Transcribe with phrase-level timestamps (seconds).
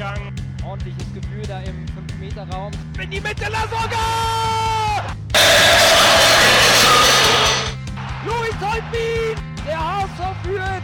[0.00, 0.32] Durchgang.
[0.66, 2.72] Ordentliches Gefühl da im 5-Meter-Raum.
[3.02, 5.14] In die Mitte, Lasogga!
[8.24, 9.36] Louis Holtbein!
[9.66, 10.82] Der HSV führt!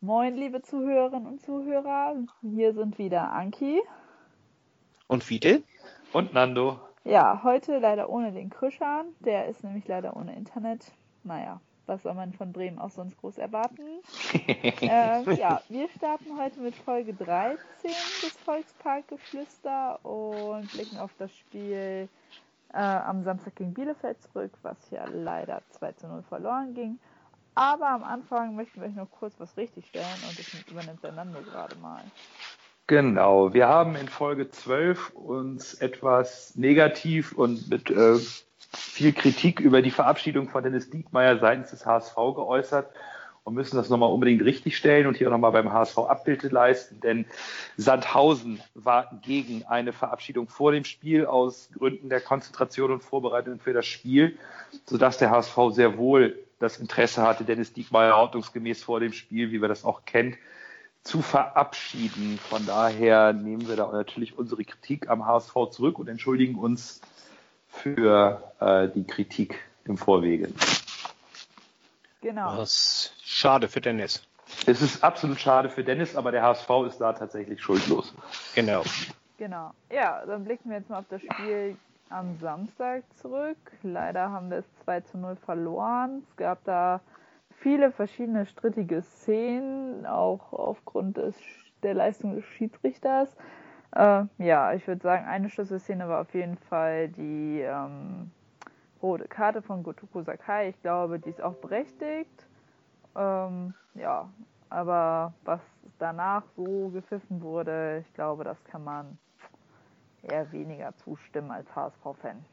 [0.00, 2.16] Moin, liebe Zuhörerinnen und Zuhörer.
[2.42, 3.80] Hier sind wieder Anki.
[5.06, 5.62] Und Fiete.
[6.12, 6.78] Und Nando.
[7.04, 9.06] Ja, heute leider ohne den Krischan.
[9.20, 10.92] Der ist nämlich leider ohne Internet.
[11.24, 13.82] Naja, was soll man von Bremen auch sonst groß erwarten?
[14.46, 22.08] äh, ja, wir starten heute mit Folge 13 des Volksparkgeflüster und blicken auf das Spiel
[22.72, 26.98] äh, am Samstag gegen Bielefeld zurück, was ja leider 2 zu 0 verloren ging.
[27.54, 31.40] Aber am Anfang möchten wir euch noch kurz was richtigstellen und das übernimmt der Nando
[31.40, 32.02] gerade mal.
[32.86, 38.16] Genau, wir haben in Folge 12 uns etwas negativ und mit äh,
[38.72, 42.90] viel Kritik über die Verabschiedung von Dennis Diekmeyer seitens des HSV geäußert
[43.48, 47.24] und müssen das nochmal unbedingt richtigstellen und hier nochmal beim HSV Abbilde leisten, denn
[47.78, 53.72] Sandhausen war gegen eine Verabschiedung vor dem Spiel aus Gründen der Konzentration und Vorbereitung für
[53.72, 54.36] das Spiel,
[54.84, 59.62] sodass der HSV sehr wohl das Interesse hatte, Dennis Diekmeyer ordnungsgemäß vor dem Spiel, wie
[59.62, 60.36] wir das auch kennen,
[61.02, 62.38] zu verabschieden.
[62.50, 67.00] Von daher nehmen wir da natürlich unsere Kritik am HSV zurück und entschuldigen uns
[67.78, 70.48] für äh, die Kritik im Vorwege.
[72.20, 72.56] Genau.
[72.56, 74.22] Das ist schade für Dennis.
[74.66, 78.14] Es ist absolut schade für Dennis, aber der HSV ist da tatsächlich schuldlos.
[78.54, 78.82] Genau.
[79.36, 79.70] Genau.
[79.92, 81.76] Ja, dann blicken wir jetzt mal auf das Spiel
[82.10, 83.56] am Samstag zurück.
[83.82, 86.22] Leider haben wir es 2 zu 0 verloren.
[86.28, 87.00] Es gab da
[87.60, 91.34] viele verschiedene strittige Szenen, auch aufgrund des,
[91.82, 93.28] der Leistung des Schiedsrichters.
[93.92, 98.30] Äh, ja, ich würde sagen, eine Schlüsselszene war auf jeden Fall die ähm,
[99.02, 100.68] rote Karte von Gotoku Sakai.
[100.70, 102.46] Ich glaube, die ist auch berechtigt.
[103.16, 104.28] Ähm, ja,
[104.68, 105.60] aber was
[105.98, 109.18] danach so gepfiffen wurde, ich glaube, das kann man
[110.22, 112.44] eher weniger zustimmen als HSV-Fan.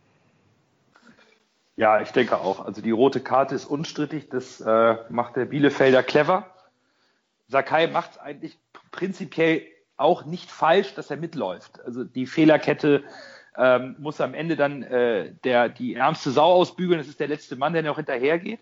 [1.75, 2.65] Ja, ich denke auch.
[2.65, 4.29] Also die rote Karte ist unstrittig.
[4.29, 6.49] Das äh, macht der Bielefelder clever.
[7.47, 8.57] Sakai macht es eigentlich
[8.91, 9.61] prinzipiell
[9.97, 11.79] auch nicht falsch, dass er mitläuft.
[11.85, 13.03] Also die Fehlerkette
[13.57, 16.99] ähm, muss am Ende dann äh, der, die ärmste Sau ausbügeln.
[16.99, 18.59] Das ist der letzte Mann, der noch hinterhergeht.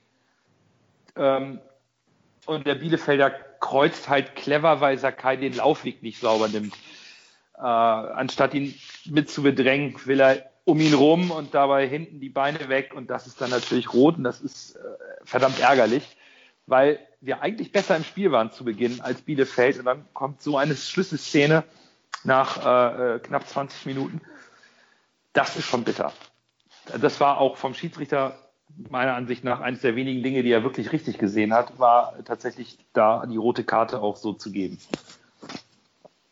[1.16, 1.60] Ähm,
[2.46, 6.76] und der Bielefelder kreuzt halt clever, weil Sakai den Laufweg nicht sauber nimmt.
[7.58, 12.30] Äh, anstatt ihn mit zu bedrängen, will er um ihn rum und dabei hinten die
[12.30, 14.80] Beine weg und das ist dann natürlich rot und das ist äh,
[15.24, 16.18] verdammt ärgerlich,
[16.66, 20.57] weil wir eigentlich besser im Spiel waren zu Beginn als Bielefeld und dann kommt so
[20.57, 21.63] eine Schlüsselszene
[22.24, 24.22] nach äh, äh knapp 20 Minuten.
[25.34, 26.13] Das ist schon bitter.
[27.00, 28.38] Das war auch vom Schiedsrichter
[28.90, 32.78] meiner Ansicht nach eines der wenigen Dinge, die er wirklich richtig gesehen hat, war tatsächlich
[32.94, 34.80] da die rote Karte auch so zu geben.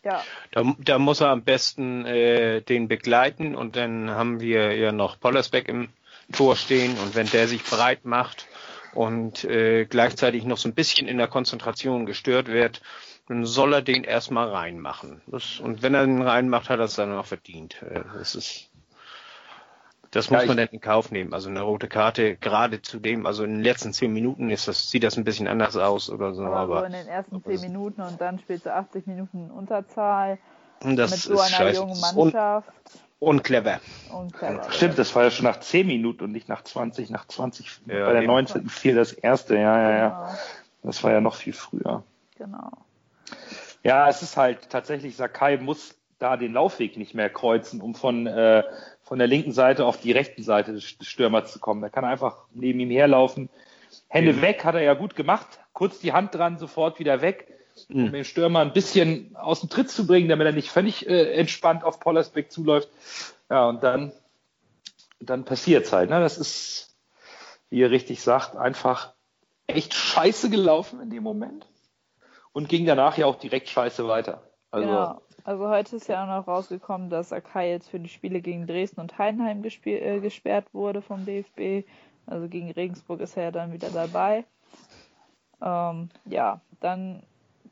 [0.03, 0.23] Ja.
[0.51, 5.19] Da, da muss er am besten äh, den begleiten und dann haben wir ja noch
[5.19, 5.89] Pollersbeck im
[6.31, 8.47] Tor stehen und wenn der sich breit macht
[8.93, 12.81] und äh, gleichzeitig noch so ein bisschen in der Konzentration gestört wird,
[13.27, 15.21] dann soll er den erstmal reinmachen.
[15.27, 17.81] Das, und wenn er den reinmacht, hat er es dann auch verdient.
[17.83, 18.71] Äh, das ist
[20.11, 21.33] das muss ja, man dann in Kauf nehmen.
[21.33, 24.91] Also eine rote Karte, gerade zu dem, also in den letzten zehn Minuten ist das,
[24.91, 26.43] sieht das ein bisschen anders aus oder so.
[26.43, 30.37] Aber, aber in den ersten zehn Minuten und dann spielst du 80 Minuten Unterzahl
[30.81, 31.79] das mit so einer scheiße.
[31.79, 32.73] jungen Mannschaft.
[33.21, 33.79] Und clever.
[34.69, 37.11] Stimmt, das war ja schon nach 10 Minuten und nicht nach 20.
[37.11, 38.67] Nach 20, ja, bei der 19.
[38.67, 40.07] fiel das erste, ja, ja, ja.
[40.09, 40.39] Genau.
[40.83, 42.03] Das war ja noch viel früher.
[42.37, 42.71] Genau.
[43.83, 48.25] Ja, es ist halt tatsächlich, Sakai muss da den Laufweg nicht mehr kreuzen, um von
[48.25, 48.63] äh,
[49.11, 51.83] von der linken Seite auf die rechten Seite des Stürmers zu kommen.
[51.83, 53.49] Er kann einfach neben ihm herlaufen.
[54.07, 54.41] Hände mhm.
[54.41, 55.59] weg, hat er ja gut gemacht.
[55.73, 57.47] Kurz die Hand dran, sofort wieder weg,
[57.89, 58.11] um mhm.
[58.11, 61.83] den Stürmer ein bisschen aus dem Tritt zu bringen, damit er nicht völlig äh, entspannt
[61.83, 62.89] auf Pollersbeck zuläuft.
[63.49, 64.11] Ja, und dann,
[65.19, 66.09] dann passiert's halt.
[66.09, 66.19] Ne?
[66.19, 66.95] Das ist,
[67.69, 69.13] wie ihr richtig sagt, einfach
[69.67, 71.67] echt scheiße gelaufen in dem Moment
[72.53, 74.43] und ging danach ja auch direkt scheiße weiter.
[74.71, 75.21] Also, genau.
[75.43, 79.01] Also heute ist ja auch noch rausgekommen, dass Akai jetzt für die Spiele gegen Dresden
[79.01, 81.87] und Heidenheim äh, gesperrt wurde vom DFB.
[82.27, 84.45] Also gegen Regensburg ist er ja dann wieder dabei.
[85.61, 87.23] Ähm, ja, dann,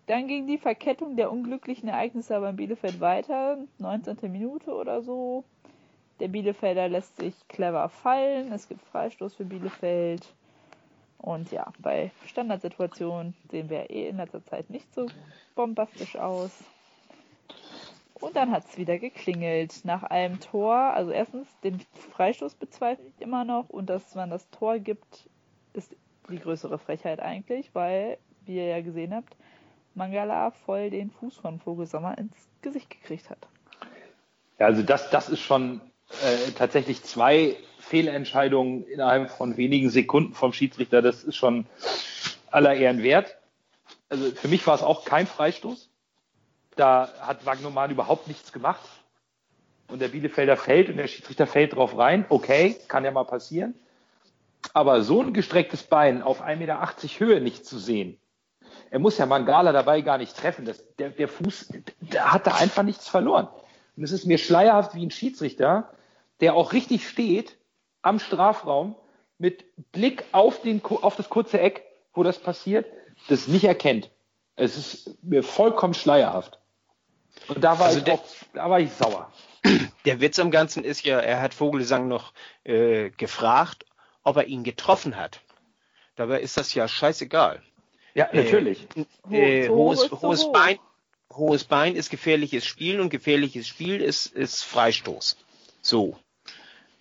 [0.09, 3.59] dann ging die Verkettung der unglücklichen Ereignisse beim Bielefeld weiter.
[3.77, 4.17] 19.
[4.31, 5.44] Minute oder so.
[6.19, 8.51] Der Bielefelder lässt sich clever fallen.
[8.51, 10.33] Es gibt Freistoß für Bielefeld.
[11.19, 15.06] Und ja, bei Standardsituationen sehen wir eh in letzter Zeit nicht so
[15.53, 16.63] bombastisch aus.
[18.15, 20.73] Und dann hat es wieder geklingelt nach einem Tor.
[20.73, 21.81] Also erstens, den
[22.13, 25.29] Freistoß bezweifle ich immer noch und dass man das Tor gibt,
[25.73, 25.95] ist
[26.31, 29.35] die größere Frechheit eigentlich, weil, wie ihr ja gesehen habt,
[29.95, 33.47] Mangala voll den Fuß von Vogelsammer ins Gesicht gekriegt hat.
[34.59, 35.81] Ja, also das, das ist schon
[36.24, 41.01] äh, tatsächlich zwei Fehlentscheidungen innerhalb von wenigen Sekunden vom Schiedsrichter.
[41.01, 41.65] Das ist schon
[42.51, 43.38] aller Ehren wert.
[44.09, 45.89] Also für mich war es auch kein Freistoß.
[46.75, 48.81] Da hat Wagnoman überhaupt nichts gemacht.
[49.88, 52.25] Und der Bielefelder fällt und der Schiedsrichter fällt drauf rein.
[52.30, 53.74] Okay, kann ja mal passieren.
[54.74, 56.80] Aber so ein gestrecktes Bein auf 1,80 Meter
[57.19, 58.19] Höhe nicht zu sehen,
[58.91, 60.65] er muss ja Mangala dabei gar nicht treffen.
[60.65, 61.69] Das, der, der Fuß,
[62.00, 63.47] der hat da einfach nichts verloren.
[63.95, 65.91] Und es ist mir schleierhaft wie ein Schiedsrichter,
[66.39, 67.57] der auch richtig steht
[68.01, 68.95] am Strafraum
[69.38, 71.83] mit Blick auf, den, auf das kurze Eck,
[72.13, 72.86] wo das passiert,
[73.27, 74.09] das nicht erkennt.
[74.56, 76.59] Es ist mir vollkommen schleierhaft.
[77.47, 79.31] Und da war, also ich, auch, da war ich sauer.
[80.06, 82.33] Der Witz am Ganzen ist ja, er hat Vogelsang noch
[82.63, 83.86] äh, gefragt,
[84.24, 85.41] ob er ihn getroffen hat.
[86.15, 87.62] Dabei ist das ja scheißegal.
[88.13, 88.88] Ja, natürlich.
[89.29, 90.53] Äh, äh, hohes, hohes, hoch.
[90.53, 90.79] Bein,
[91.31, 95.38] hohes Bein ist gefährliches Spiel und gefährliches Spiel ist, ist Freistoß.
[95.81, 96.17] So.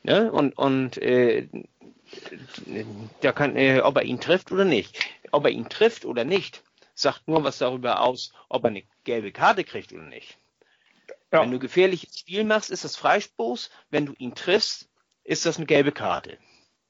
[0.02, 0.31] Ne?
[0.31, 1.49] Und, und äh,
[3.20, 4.99] da kann, äh, ob er ihn trifft oder nicht.
[5.32, 6.62] Ob er ihn trifft oder nicht,
[6.94, 10.38] sagt nur was darüber aus, ob er eine gelbe Karte kriegt oder nicht.
[11.32, 11.43] Ja.
[11.43, 13.70] Wenn du gefährliches Spiel machst, ist das Freistoß.
[13.90, 14.88] Wenn du ihn triffst,
[15.25, 16.38] ist das eine gelbe Karte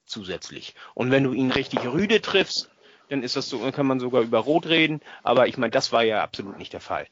[0.08, 0.74] zusätzlich.
[0.94, 2.70] Und wenn du ihn richtig rüde triffst,
[3.08, 5.00] dann ist das so, kann man sogar über Rot reden.
[5.22, 7.06] Aber ich meine, das war ja absolut nicht der Fall.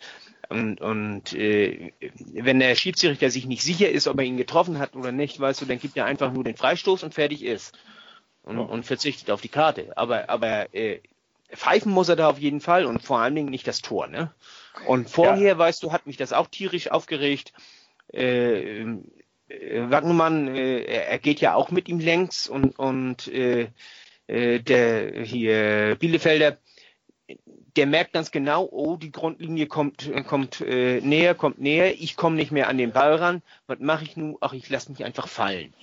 [0.49, 1.93] Und, und äh,
[2.33, 5.61] wenn der Schiedsrichter sich nicht sicher ist, ob er ihn getroffen hat oder nicht, weißt
[5.61, 7.77] du, dann gibt er einfach nur den Freistoß und fertig ist.
[8.43, 9.93] Und, und verzichtet auf die Karte.
[9.97, 11.01] Aber, aber äh,
[11.51, 14.07] pfeifen muss er da auf jeden Fall und vor allen Dingen nicht das Tor.
[14.07, 14.33] Ne?
[14.87, 15.59] Und vorher, ja.
[15.59, 17.53] weißt du, hat mich das auch tierisch aufgeregt.
[18.13, 18.83] Äh,
[19.49, 23.69] äh, Wagnumann, äh, er geht ja auch mit ihm längs und, und äh,
[24.26, 26.58] äh, der hier Bielefelder,
[27.76, 32.37] der merkt ganz genau, oh, die Grundlinie kommt, kommt äh, näher, kommt näher, ich komme
[32.37, 33.43] nicht mehr an den Ball ran.
[33.67, 34.37] Was mache ich nun?
[34.40, 35.75] Ach, ich lasse mich einfach fallen.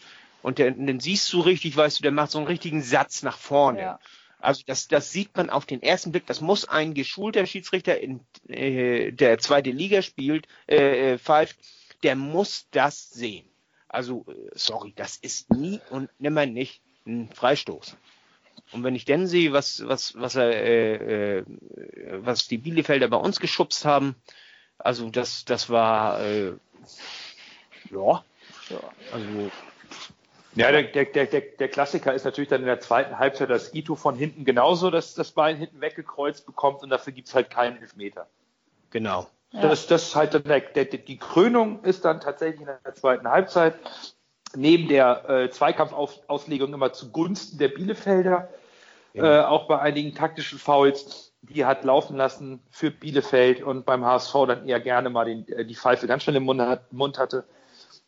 [0.41, 3.37] Und der, dann siehst du richtig, weißt du, der macht so einen richtigen Satz nach
[3.37, 3.79] vorne.
[3.79, 3.99] Ja.
[4.39, 6.25] Also das, das sieht man auf den ersten Blick.
[6.25, 8.19] Das muss ein geschulter Schiedsrichter, in,
[8.49, 11.57] äh, der zweite Liga spielt, äh, äh pfeift,
[12.03, 13.45] der muss das sehen.
[13.87, 17.95] Also äh, sorry, das ist nie und nimmer nicht ein Freistoß.
[18.73, 21.45] Und wenn ich dann sehe, was, was, was, er, äh, äh,
[22.17, 24.15] was die Bielefelder bei uns geschubst haben,
[24.77, 26.53] also das, das war, äh,
[27.91, 28.23] ja,
[29.11, 29.51] also.
[30.55, 33.95] Ja, der, der, der, der Klassiker ist natürlich dann in der zweiten Halbzeit, dass Ito
[33.95, 37.81] von hinten genauso das, das Bein hinten weggekreuzt bekommt und dafür gibt es halt keinen
[37.81, 38.27] Elfmeter.
[38.91, 39.27] Genau.
[39.51, 40.73] Das, das ist halt dann weg.
[40.73, 43.75] Der, die Krönung ist dann tatsächlich in der zweiten Halbzeit
[44.55, 48.47] neben der äh, Zweikampfauslegung immer zugunsten der Bielefelder ja.
[49.13, 54.33] Äh, auch bei einigen taktischen Fouls, die hat laufen lassen für Bielefeld und beim HSV
[54.48, 57.45] dann eher gerne mal den, äh, die Pfeife ganz schnell im Mund, hat, Mund hatte,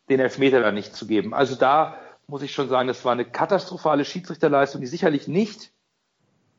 [0.09, 1.33] den Elfmeter dann nicht zu geben.
[1.33, 1.97] Also da
[2.27, 5.71] muss ich schon sagen, das war eine katastrophale Schiedsrichterleistung, die sicherlich nicht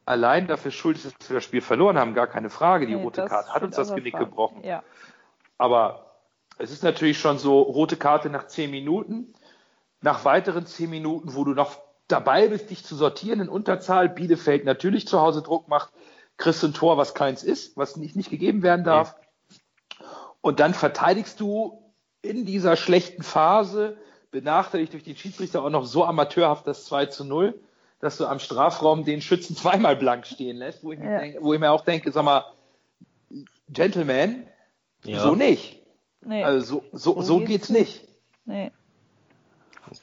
[0.05, 2.87] allein dafür schuld ist, dass wir das Spiel verloren haben, gar keine Frage.
[2.87, 4.25] Die nee, rote Karte hat uns das Genick Fall.
[4.25, 4.63] gebrochen.
[4.63, 4.85] Ja.
[5.59, 6.19] Aber
[6.59, 9.35] es ist natürlich schon so, rote Karte nach zehn Minuten,
[10.01, 14.65] nach weiteren zehn Minuten, wo du noch dabei bist, dich zu sortieren in Unterzahl, Bielefeld
[14.65, 15.93] natürlich zu Hause Druck macht,
[16.37, 19.17] kriegst du ein Tor, was keins ist, was nicht, nicht gegeben werden darf.
[19.19, 20.07] Ja.
[20.41, 21.83] Und dann verteidigst du
[22.23, 23.97] in dieser schlechten Phase,
[24.31, 27.59] benachteiligt durch den Schiedsrichter auch noch so amateurhaft das 2 zu 0,
[28.01, 31.07] dass du am Strafraum den Schützen zweimal blank stehen lässt, wo ich, ja.
[31.07, 32.45] mir, denke, wo ich mir auch denke, sag mal,
[33.69, 34.47] Gentleman,
[35.05, 35.21] ja.
[35.21, 35.83] so nicht.
[36.21, 36.45] Nee.
[36.45, 38.07] Also so, so, so geht's nicht.
[38.45, 38.73] Nee.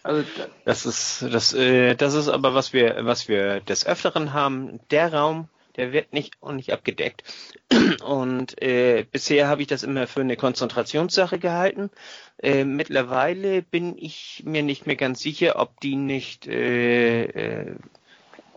[0.04, 0.24] Also
[0.66, 4.80] das ist das äh, das ist aber was wir was wir des öfteren haben.
[4.92, 7.24] Der Raum, der wird nicht und nicht abgedeckt.
[8.04, 11.90] Und äh, bisher habe ich das immer für eine Konzentrationssache gehalten.
[12.38, 17.76] Äh, mittlerweile bin ich mir nicht mehr ganz sicher, ob die nicht äh, äh,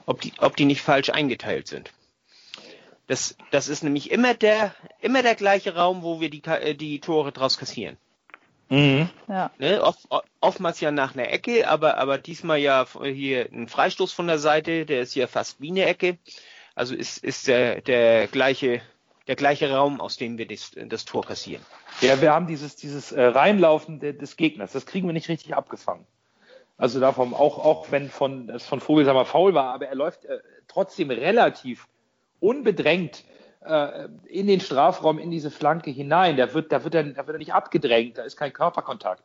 [0.05, 1.93] ob die ob die nicht falsch eingeteilt sind.
[3.07, 7.01] Das, das ist nämlich immer der, immer der gleiche Raum, wo wir die, äh, die
[7.01, 7.97] Tore draus kassieren.
[8.69, 9.09] Mhm.
[9.29, 9.51] Ja.
[9.59, 10.09] Ne, oft,
[10.41, 14.87] oftmals ja nach einer Ecke, aber, aber diesmal ja hier ein Freistoß von der Seite,
[14.87, 16.19] der ist ja fast wie eine Ecke.
[16.75, 18.83] Also ist, ist der, der gleiche,
[19.29, 21.65] der gleiche Raum, aus dem wir das, das Tor kassieren.
[22.01, 26.07] Ja, wir haben dieses, dieses äh, Reinlaufen des Gegners, das kriegen wir nicht richtig abgefangen.
[26.77, 30.41] Also davon, auch, auch wenn von, es von Vogelsammer faul war, aber er läuft äh,
[30.69, 31.87] trotzdem relativ
[32.41, 33.25] unbedrängt
[33.65, 36.37] äh, in den Strafraum, in diese Flanke hinein.
[36.37, 39.23] Da wird, da wird, er, da wird er nicht abgedrängt, da ist kein Körperkontakt.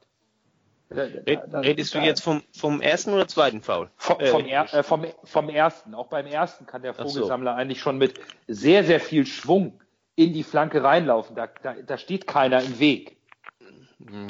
[0.89, 3.89] Da, da, Redest du jetzt vom, vom ersten oder zweiten Foul?
[3.95, 5.95] Vom, äh, vom, er, äh, vom, vom, ersten.
[5.95, 7.57] Auch beim ersten kann der Vogelsammler so.
[7.57, 9.79] eigentlich schon mit sehr, sehr viel Schwung
[10.15, 11.35] in die Flanke reinlaufen.
[11.35, 13.15] Da, da, da steht keiner im Weg.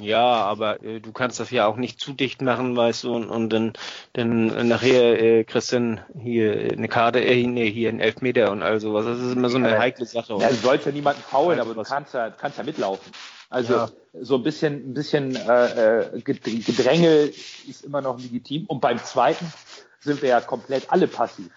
[0.01, 3.29] Ja, aber äh, du kannst das ja auch nicht zu dicht machen, weißt du, und,
[3.29, 3.73] und dann,
[4.13, 8.79] dann nachher äh, kriegst du hier eine Karte, äh, nee, hier einen Elfmeter und all
[8.79, 9.05] sowas.
[9.05, 10.37] Das ist immer so eine ja, heikle Sache.
[10.39, 13.11] Ja, du sollst ja niemanden faulen, aber du kannst ja, kannst ja mitlaufen.
[13.49, 13.89] Also ja.
[14.13, 17.31] so ein bisschen, ein bisschen äh, äh Gedränge
[17.67, 18.65] ist immer noch legitim.
[18.67, 19.51] Und beim zweiten
[19.99, 21.49] sind wir ja komplett alle passiv.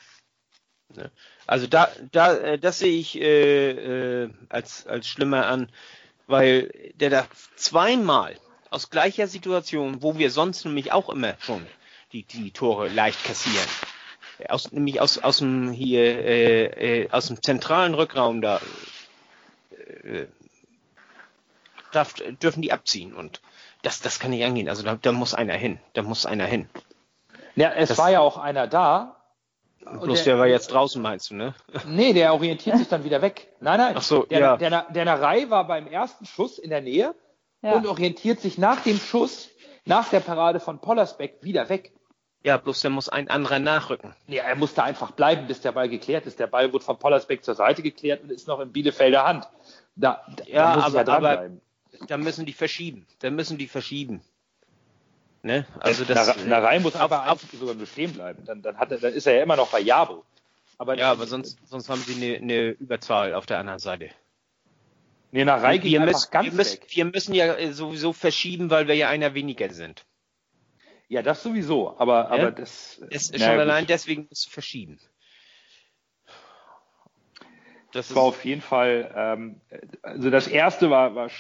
[1.46, 5.68] Also da, da, äh, das sehe ich äh, äh, als als schlimmer an
[6.26, 7.26] weil der da
[7.56, 8.36] zweimal
[8.70, 11.64] aus gleicher Situation, wo wir sonst nämlich auch immer schon
[12.12, 13.68] die, die Tore leicht kassieren,
[14.48, 18.60] aus, nämlich aus, aus dem hier äh, äh, aus dem zentralen Rückraum da
[20.02, 20.26] äh,
[21.92, 23.40] darf, dürfen die abziehen und
[23.82, 24.68] das, das kann nicht angehen.
[24.68, 26.68] Also da, da muss einer hin, da muss einer hin.
[27.54, 29.16] Ja, es das, war ja auch einer da,
[29.84, 31.54] Bloß der, der, war jetzt draußen, meinst du, ne?
[31.86, 33.52] Nee, der orientiert sich dann wieder weg.
[33.60, 33.94] Nein, nein.
[33.96, 34.56] Ach so, der, ja.
[34.56, 37.14] Der, der, der Narei war beim ersten Schuss in der Nähe
[37.62, 37.72] ja.
[37.72, 39.50] und orientiert sich nach dem Schuss,
[39.84, 41.92] nach der Parade von Pollersbeck wieder weg.
[42.42, 44.14] Ja, bloß der muss ein anderer nachrücken.
[44.26, 46.38] Ja, er musste einfach bleiben, bis der Ball geklärt ist.
[46.38, 49.48] Der Ball wurde von Pollersbeck zur Seite geklärt und ist noch in Bielefelder Hand.
[49.96, 51.50] Da, da ja, muss aber, ja aber
[52.06, 53.06] da müssen die verschieben.
[53.20, 54.22] Da müssen die verschieben.
[55.44, 55.66] Ne?
[55.78, 58.42] Also das, Narei muss aber auf, sogar nur stehen bleiben.
[58.46, 60.24] Dann, dann, hat er, dann ist er ja immer noch bei Jabo.
[60.78, 64.08] Aber ja, aber sonst, sonst haben sie eine, eine Überzahl auf der anderen Seite.
[65.32, 66.86] Nee, Narei geht wir müssen, ganz wir müssen, weg.
[66.88, 70.06] Wir müssen ja äh, sowieso verschieben, weil wir ja einer weniger sind.
[71.08, 71.94] Ja, das sowieso.
[71.98, 72.28] Aber, ja?
[72.30, 73.02] aber das.
[73.10, 74.98] das ist schon allein deswegen musst du verschieben.
[77.92, 79.60] Das war auf jeden Fall, ähm,
[80.00, 81.30] also das erste war, war,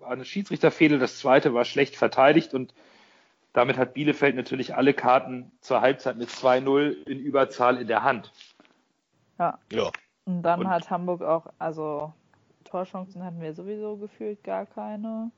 [0.00, 2.74] war eine Schiedsrichterfehler, das zweite war schlecht verteidigt und
[3.54, 8.32] damit hat Bielefeld natürlich alle Karten zur Halbzeit mit 2-0 in Überzahl in der Hand.
[9.38, 9.58] Ja.
[9.72, 9.90] ja.
[10.26, 12.12] Und dann und hat Hamburg auch, also
[12.64, 15.30] Torchancen hatten wir sowieso gefühlt gar keine.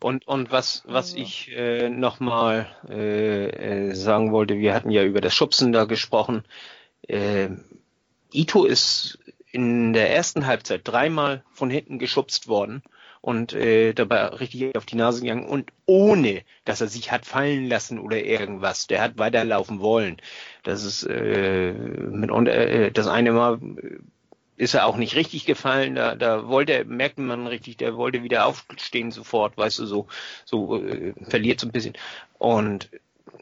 [0.00, 1.16] Und, und was, was also.
[1.16, 6.44] ich äh, nochmal äh, äh, sagen wollte, wir hatten ja über das Schubsen da gesprochen.
[7.08, 7.48] Äh,
[8.32, 9.18] Ito ist
[9.50, 12.82] in der ersten Halbzeit dreimal von hinten geschubst worden
[13.22, 17.68] und äh, dabei richtig auf die Nase gegangen und ohne, dass er sich hat fallen
[17.68, 18.88] lassen oder irgendwas.
[18.88, 20.16] Der hat weiterlaufen wollen.
[20.64, 23.98] Das ist äh, mit, äh, das eine Mal äh,
[24.56, 25.94] ist er auch nicht richtig gefallen.
[25.94, 30.08] Da, da wollte, merkt man richtig, der wollte wieder aufstehen sofort, weißt du, so,
[30.44, 31.94] so äh, verliert so ein bisschen.
[32.38, 32.90] Und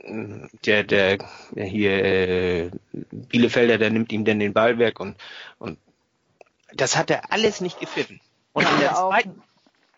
[0.04, 1.18] äh, der, der,
[1.56, 2.70] hier äh,
[3.10, 5.16] Bielefelder, der nimmt ihm dann den Ball weg und,
[5.58, 5.78] und
[6.74, 8.20] das hat er alles nicht gepfiffen.
[8.52, 9.42] Und in der zweiten,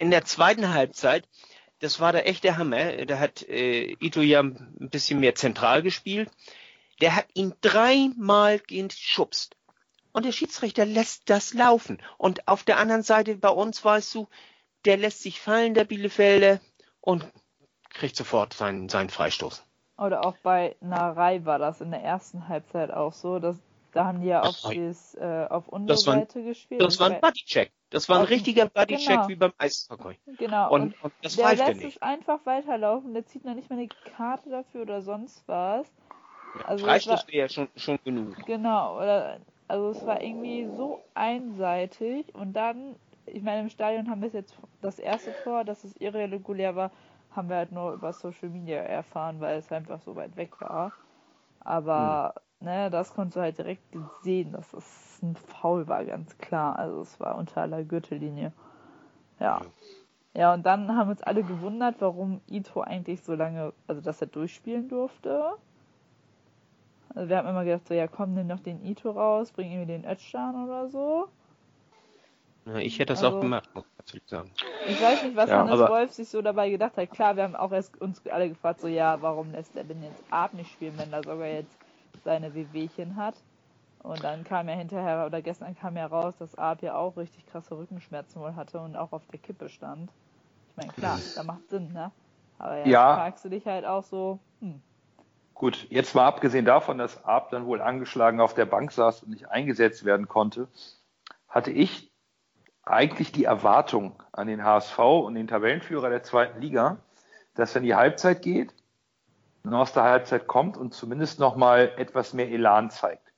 [0.02, 1.28] in der zweiten Halbzeit,
[1.78, 3.06] das war der echte Hammer.
[3.06, 6.28] Da hat äh, Ito ja ein bisschen mehr zentral gespielt.
[7.00, 9.54] Der hat ihn dreimal geschubst.
[10.12, 12.02] Und der Schiedsrichter lässt das laufen.
[12.18, 14.26] Und auf der anderen Seite bei uns weißt du,
[14.84, 16.60] der lässt sich fallen, der Bielefelder,
[17.00, 17.24] und
[17.90, 19.64] kriegt sofort seinen, seinen Freistoß.
[19.98, 23.56] Oder auch bei Narei war das in der ersten Halbzeit auch so, dass
[23.92, 26.80] da haben die ja auf, dieses, äh, auf unsere Seite gespielt.
[26.80, 27.70] Das war ein Bodycheck.
[27.92, 29.28] Das war ein richtiger Bodycheck genau.
[29.28, 30.18] wie beim Eishockey.
[30.38, 30.72] Genau.
[30.72, 33.12] Und, und, und das der lässt es einfach weiterlaufen.
[33.12, 35.86] Der zieht noch nicht mal eine Karte dafür oder sonst was.
[36.64, 38.34] Also Freistoß wäre ja schon, schon genug.
[38.46, 38.96] Genau.
[38.96, 42.34] Oder, also es war irgendwie so einseitig.
[42.34, 42.96] Und dann,
[43.26, 46.90] ich meine, im Stadion haben wir es jetzt das erste Tor, dass es irregulär war,
[47.36, 50.92] haben wir halt nur über Social Media erfahren, weil es einfach so weit weg war.
[51.60, 53.82] Aber hm ne, das konntest du halt direkt
[54.22, 56.78] sehen, dass es ein Foul war, ganz klar.
[56.78, 58.52] Also es war unter aller Gürtellinie.
[59.40, 59.60] Ja.
[60.34, 64.28] Ja, und dann haben uns alle gewundert, warum Ito eigentlich so lange, also dass er
[64.28, 65.52] durchspielen durfte.
[67.14, 69.92] Also wir haben immer gedacht, so, ja komm, nimm noch den Ito raus, bring irgendwie
[69.92, 71.28] den Özcan oder so.
[72.64, 74.50] Ja, ich hätte das also, auch gemacht, muss ich sagen.
[74.88, 77.10] Ich weiß nicht, was ja, Hannes Wolf sich so dabei gedacht hat.
[77.10, 80.22] Klar, wir haben auch erst uns alle gefragt, so, ja, warum lässt er denn jetzt
[80.30, 81.76] Art nicht spielen, wenn da sogar jetzt
[82.24, 83.36] seine Wehwehchen hat.
[84.02, 87.46] Und dann kam ja hinterher, oder gestern kam ja raus, dass Arp ja auch richtig
[87.46, 90.10] krasse Rückenschmerzen wohl hatte und auch auf der Kippe stand.
[90.70, 92.10] Ich meine, klar, da macht Sinn, ne?
[92.58, 93.14] Aber jetzt ja.
[93.14, 94.80] fragst du dich halt auch so, hm.
[95.54, 99.30] Gut, jetzt mal abgesehen davon, dass Arp dann wohl angeschlagen auf der Bank saß und
[99.30, 100.66] nicht eingesetzt werden konnte,
[101.48, 102.10] hatte ich
[102.84, 106.98] eigentlich die Erwartung an den HSV und den Tabellenführer der zweiten Liga,
[107.54, 108.74] dass wenn die Halbzeit geht,
[109.70, 113.32] aus der Halbzeit kommt und zumindest noch mal etwas mehr Elan zeigt,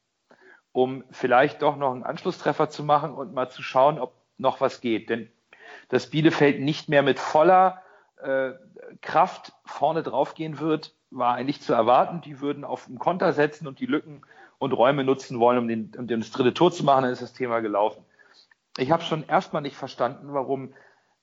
[0.73, 4.81] um vielleicht doch noch einen Anschlusstreffer zu machen und mal zu schauen, ob noch was
[4.81, 5.11] geht.
[5.11, 5.31] Denn
[5.88, 7.83] dass Bielefeld nicht mehr mit voller
[8.23, 8.52] äh,
[9.00, 12.21] Kraft vorne draufgehen wird, war eigentlich zu erwarten.
[12.23, 14.23] Die würden auf den Konter setzen und die Lücken
[14.59, 17.33] und Räume nutzen wollen, um, den, um das dritte Tor zu machen, dann ist das
[17.33, 18.04] Thema gelaufen.
[18.78, 20.75] ich habe schon erstmal nicht verstanden, warum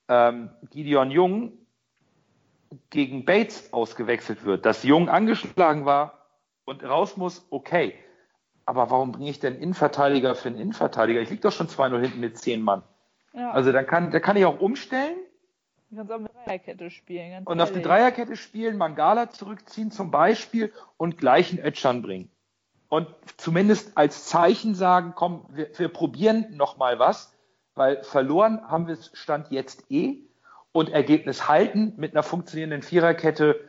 [0.08, 1.54] ähm, Gideon Jung
[2.90, 4.66] gegen Bates ausgewechselt wird.
[4.66, 6.28] Dass Jung angeschlagen war
[6.66, 7.96] und raus muss, okay.
[8.66, 11.22] Aber warum bringe ich denn Innenverteidiger für einen Innenverteidiger?
[11.22, 12.84] Ich liege doch schon 2-0 hinten mit 10 Mann.
[13.34, 13.52] Ja.
[13.52, 15.18] Also dann kann, da kann ich auch umstellen.
[15.90, 17.44] Du kannst auch mit Dreierkette spielen.
[17.44, 17.64] und ehrlich.
[17.64, 22.32] auf die Dreierkette spielen, Mangala zurückziehen zum Beispiel und gleich einen Ötschern bringen.
[22.88, 27.34] Und zumindest als Zeichen sagen, komm, wir, wir probieren noch mal was,
[27.76, 30.31] weil verloren haben wir es Stand jetzt eh
[30.72, 33.60] und Ergebnis halten mit einer funktionierenden Viererkette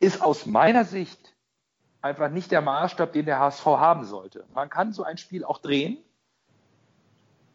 [0.00, 1.34] ist aus meiner Sicht
[2.02, 4.44] einfach nicht der Maßstab, den der HSV haben sollte.
[4.54, 5.98] Man kann so ein Spiel auch drehen.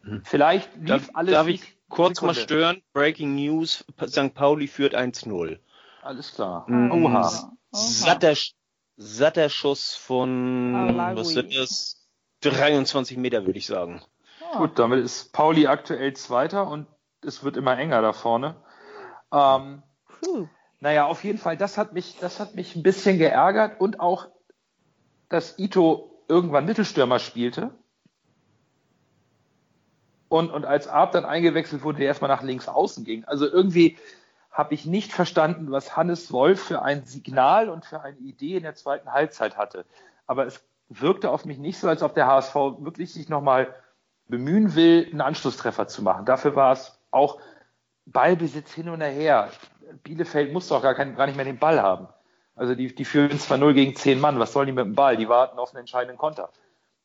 [0.02, 0.22] Hm.
[0.24, 1.32] Vielleicht lief darf, alles.
[1.32, 2.34] Darf ich kurz Sekunde.
[2.34, 2.82] mal stören?
[2.92, 4.34] Breaking News: St.
[4.34, 5.58] Pauli führt 1-0.
[6.02, 6.64] Alles klar.
[6.68, 6.90] Mhm.
[6.90, 7.28] Oha.
[7.28, 7.48] Oha.
[7.72, 8.34] Satter,
[8.96, 12.08] satter Schuss von was sind das?
[12.40, 14.02] 23 Meter, würde ich sagen.
[14.56, 16.86] Gut, damit ist Pauli aktuell Zweiter und
[17.22, 18.56] es wird immer enger da vorne.
[19.32, 19.82] Ähm,
[20.80, 24.28] naja, auf jeden Fall, das hat mich, das hat mich ein bisschen geärgert und auch,
[25.28, 27.70] dass Ito irgendwann Mittelstürmer spielte.
[30.28, 33.24] Und, und als Arp dann eingewechselt wurde, der erstmal nach links außen ging.
[33.24, 33.98] Also irgendwie
[34.50, 38.62] habe ich nicht verstanden, was Hannes Wolf für ein Signal und für eine Idee in
[38.62, 39.84] der zweiten Halbzeit hatte.
[40.26, 43.74] Aber es wirkte auf mich nicht so, als ob der HSV wirklich sich nochmal
[44.28, 46.24] bemühen will, einen Anschlusstreffer zu machen.
[46.26, 47.40] Dafür war es auch
[48.06, 49.50] Ballbesitz hin und her.
[50.02, 52.08] Bielefeld muss doch gar, kein, gar nicht mehr den Ball haben.
[52.56, 55.16] Also die, die führen zwar 0 gegen 10 Mann, was sollen die mit dem Ball?
[55.16, 56.50] Die warten auf einen entscheidenden Konter.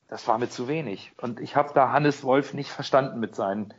[0.08, 1.14] Das war mir zu wenig.
[1.18, 3.74] Und ich habe da Hannes Wolf nicht verstanden mit, seinen,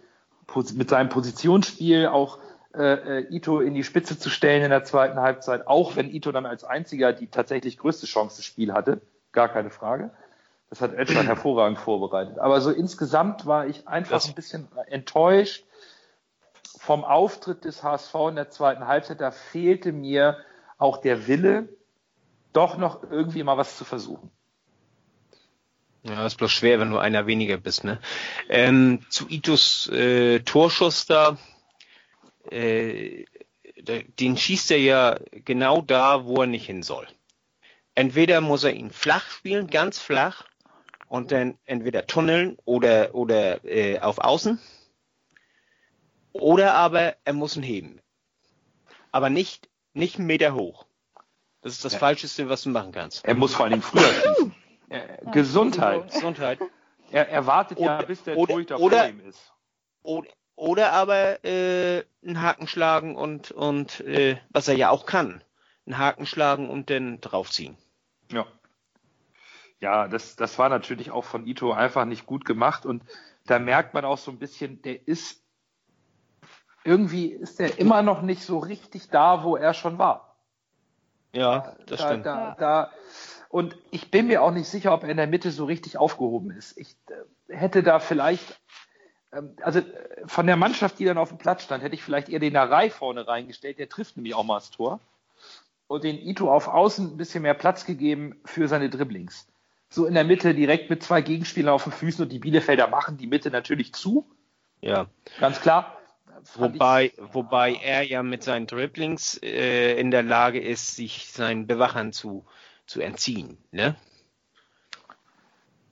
[0.75, 2.39] mit seinem Positionsspiel, auch
[2.75, 6.33] äh, äh, Ito in die Spitze zu stellen in der zweiten Halbzeit, auch wenn Ito
[6.33, 9.01] dann als einziger die tatsächlich größte Chance des Spiels hatte,
[9.33, 10.11] gar keine Frage.
[10.69, 12.39] Das hat Edson hervorragend vorbereitet.
[12.39, 15.65] Aber so insgesamt war ich einfach das ein bisschen enttäuscht
[16.87, 20.39] vom Auftritt des HSV in der zweiten Halbzeit, da fehlte mir
[20.79, 21.69] auch der Wille,
[22.53, 24.31] doch noch irgendwie mal was zu versuchen.
[26.05, 27.83] Ja, ist bloß schwer, wenn du einer weniger bist.
[27.83, 27.99] Ne?
[28.49, 31.37] Ähm, zu Itos äh, Torschuss da,
[32.53, 33.25] äh,
[34.21, 37.09] den schießt er ja genau da, wo er nicht hin soll.
[37.97, 40.45] Entweder muss er ihn flach spielen, ganz flach,
[41.09, 44.61] und dann entweder tunneln oder, oder äh, auf Außen
[46.41, 48.01] oder aber er muss ihn heben.
[49.13, 50.87] Aber nicht, nicht einen Meter hoch.
[51.63, 51.99] Das ist das ja.
[51.99, 53.25] Falscheste, was du machen kannst.
[53.25, 54.55] Er muss vor allem früher schießen.
[54.91, 56.13] Ja, Gesundheit.
[56.13, 56.61] Gesundheit.
[57.11, 59.53] Er, er wartet oder, ja, bis der oder, Torhüter oder, vor ihm ist.
[60.03, 65.43] Oder, oder aber äh, einen Haken schlagen und, und äh, was er ja auch kann,
[65.87, 67.77] einen Haken schlagen und dann draufziehen.
[68.31, 68.47] Ja.
[69.81, 73.03] Ja, das, das war natürlich auch von Ito einfach nicht gut gemacht und
[73.45, 75.43] da merkt man auch so ein bisschen, der ist
[76.87, 80.37] irgendwie ist er immer noch nicht so richtig da, wo er schon war.
[81.33, 82.27] Ja, das da, stimmt.
[82.27, 82.91] Da, da,
[83.49, 86.51] und ich bin mir auch nicht sicher, ob er in der Mitte so richtig aufgehoben
[86.51, 86.77] ist.
[86.79, 86.97] Ich
[87.49, 88.61] äh, hätte da vielleicht,
[89.33, 89.85] ähm, also äh,
[90.27, 92.91] von der Mannschaft, die dann auf dem Platz stand, hätte ich vielleicht eher den Narei
[92.91, 93.79] vorne reingestellt.
[93.79, 95.01] Der trifft nämlich auch mal das Tor.
[95.89, 99.47] Und den Ito auf Außen ein bisschen mehr Platz gegeben für seine Dribblings.
[99.89, 103.19] So in der Mitte direkt mit zwei Gegenspielern auf den Füßen und die Bielefelder machen
[103.19, 104.27] die Mitte natürlich zu.
[104.81, 105.07] Ja.
[105.39, 105.97] Ganz klar.
[106.55, 112.13] Wobei, wobei er ja mit seinen Dribblings äh, in der Lage ist, sich seinen Bewachern
[112.13, 112.45] zu,
[112.87, 113.59] zu entziehen.
[113.71, 113.97] Ne?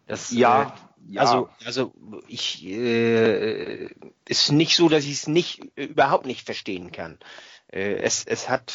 [0.06, 1.20] Das, ja, äh, ja.
[1.22, 1.94] Also, also
[2.28, 3.88] ich äh,
[4.28, 7.18] ist nicht so, dass ich es nicht überhaupt nicht verstehen kann.
[7.68, 8.74] Äh, es, es hat,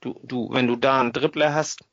[0.00, 1.84] du, du, wenn du da einen Dribbler hast,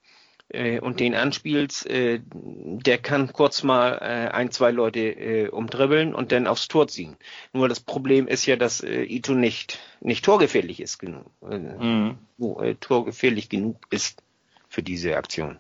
[0.54, 6.14] äh, und den anspielst, äh, der kann kurz mal äh, ein, zwei Leute äh, umdribbeln
[6.14, 7.16] und dann aufs Tor ziehen.
[7.54, 11.26] Nur das Problem ist ja, dass äh, Ito nicht, nicht torgefährlich ist genug.
[11.50, 12.18] Äh, mhm.
[12.60, 14.22] äh, torgefährlich genug ist
[14.68, 15.58] für diese Aktion.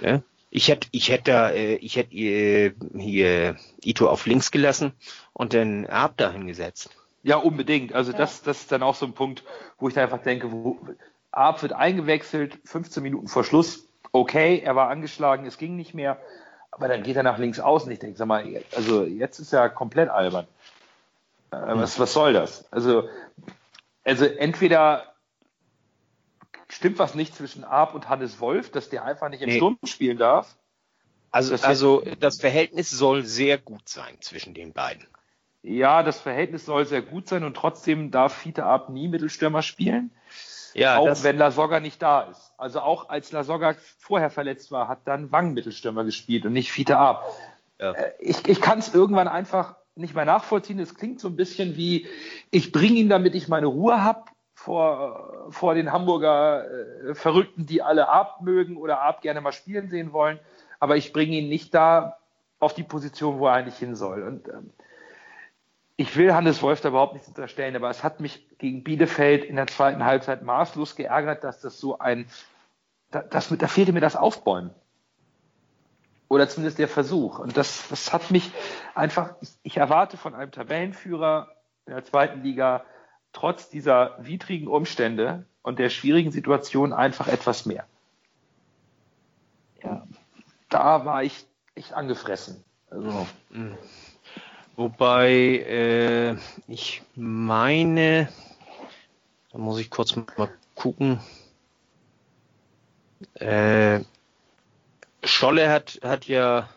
[0.00, 0.22] Ja?
[0.50, 4.92] Ich hätte, ich hätte, äh, ich hätte äh, hier Ito auf links gelassen
[5.32, 6.90] und dann Ab dahin gesetzt.
[7.24, 7.92] Ja, unbedingt.
[7.92, 8.18] Also ja.
[8.18, 9.42] das, das ist dann auch so ein Punkt,
[9.78, 10.78] wo ich da einfach denke, wo
[11.32, 13.83] Ab wird eingewechselt, 15 Minuten vor Schluss,
[14.14, 16.18] okay, er war angeschlagen, es ging nicht mehr,
[16.70, 17.90] aber dann geht er nach links außen.
[17.90, 20.46] Ich denke, sag mal, also jetzt ist er komplett albern.
[21.50, 22.64] Äh, was, was soll das?
[22.72, 23.08] Also,
[24.04, 25.14] also entweder
[26.68, 29.56] stimmt was nicht zwischen Arp und Hannes Wolf, dass der einfach nicht im nee.
[29.56, 30.56] Sturm spielen darf.
[31.32, 35.04] Also, das also das Verhältnis soll sehr gut sein zwischen den beiden.
[35.62, 40.12] Ja, das Verhältnis soll sehr gut sein und trotzdem darf Fiete Arp nie Mittelstürmer spielen.
[40.74, 42.52] Ja, auch wenn Lasogga nicht da ist.
[42.58, 46.98] Also auch als Lasogga vorher verletzt war, hat dann Wang Mittelstürmer gespielt und nicht Fiete
[46.98, 47.24] Ab.
[47.80, 47.92] Ja.
[47.92, 50.78] Äh, ich, ich kann es irgendwann einfach nicht mehr nachvollziehen.
[50.78, 52.06] Es klingt so ein bisschen wie,
[52.50, 57.82] ich bringe ihn, damit ich meine Ruhe habe vor, vor den Hamburger äh, Verrückten, die
[57.82, 60.40] alle Ab mögen oder Ab gerne mal spielen sehen wollen.
[60.80, 62.18] Aber ich bringe ihn nicht da
[62.58, 64.22] auf die Position, wo er eigentlich hin soll.
[64.22, 64.70] Und ähm,
[65.96, 69.56] ich will Hannes Wolf da überhaupt nichts unterstellen, aber es hat mich gegen Bielefeld in
[69.56, 72.26] der zweiten Halbzeit maßlos geärgert, dass das so ein,
[73.10, 74.70] da, das, da fehlte mir das Aufbäumen.
[76.28, 77.38] Oder zumindest der Versuch.
[77.38, 78.50] Und das, das hat mich
[78.94, 81.48] einfach, ich, ich erwarte von einem Tabellenführer
[81.86, 82.84] in der zweiten Liga
[83.32, 87.84] trotz dieser widrigen Umstände und der schwierigen Situation einfach etwas mehr.
[89.82, 90.06] Ja.
[90.70, 92.64] Da war ich echt angefressen.
[92.90, 93.26] Also.
[93.50, 93.76] Mhm.
[94.76, 98.28] Wobei äh, ich meine,
[99.52, 101.20] da muss ich kurz mal gucken.
[103.34, 104.00] Äh,
[105.22, 106.68] Scholle hat, hat ja.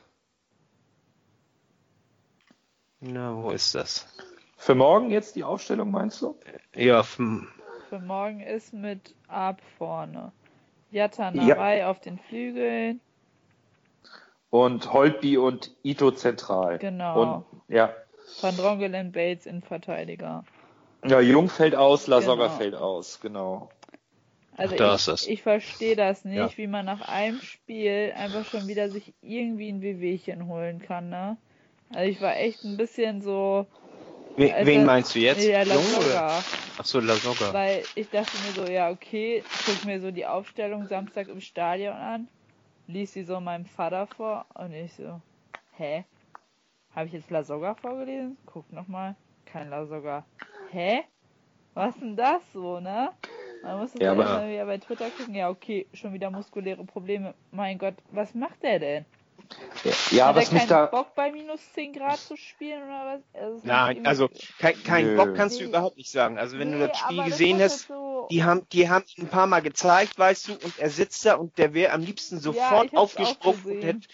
[2.99, 4.07] Na, wo ist das?
[4.57, 6.37] Für morgen jetzt die Aufstellung, meinst du?
[6.75, 7.03] Ja.
[7.03, 10.31] Für morgen ist mit Ab vorne.
[10.91, 11.89] Jatta ja.
[11.89, 13.01] auf den Flügeln.
[14.49, 16.77] Und Holtby und Ito zentral.
[16.77, 17.21] Genau.
[17.21, 17.93] Und, ja.
[18.41, 20.43] Van Drongelen Bates in Verteidiger.
[21.05, 22.57] Ja, Jung fällt aus, Lasogga genau.
[22.57, 23.69] fällt aus, genau.
[24.57, 26.57] Also Ach, ich, ich verstehe das nicht, ja.
[26.57, 31.37] wie man nach einem Spiel einfach schon wieder sich irgendwie ein Wehwehchen holen kann, ne?
[31.93, 33.67] Also ich war echt ein bisschen so.
[34.35, 35.45] We wen meinst du jetzt?
[35.45, 36.43] Ja, Lasogga.
[36.77, 37.53] Ach so, Lasogga.
[37.53, 41.95] Weil ich dachte mir so, ja, okay, guck mir so die Aufstellung Samstag im Stadion
[41.95, 42.27] an,
[42.87, 45.21] lies sie so meinem Vater vor und ich so,
[45.77, 46.05] hä?
[46.95, 48.37] Habe ich jetzt Lasogga vorgelesen?
[48.45, 49.15] Guck nochmal.
[49.45, 50.25] Kein Lasogga.
[50.71, 51.03] Hä?
[51.73, 53.11] Was denn das so, ne?
[53.61, 54.47] Man muss es ja, aber...
[54.47, 55.35] wieder bei Twitter gucken.
[55.35, 57.33] Ja, okay, schon wieder muskuläre Probleme.
[57.51, 59.05] Mein Gott, was macht der denn?
[59.83, 60.87] Ja, ja was mich da.
[60.87, 63.41] Bock bei minus 10 Grad zu spielen oder was?
[63.41, 64.29] Also Nein, also
[64.59, 66.37] kein, kein Bock kannst du überhaupt nicht sagen.
[66.37, 68.27] Also wenn nee, du das Spiel gesehen hast, so...
[68.29, 71.35] die haben, die haben ihn ein paar Mal gezeigt, weißt du, und er sitzt da
[71.35, 74.07] und der wäre am liebsten sofort ja, aufgesprungen und hätte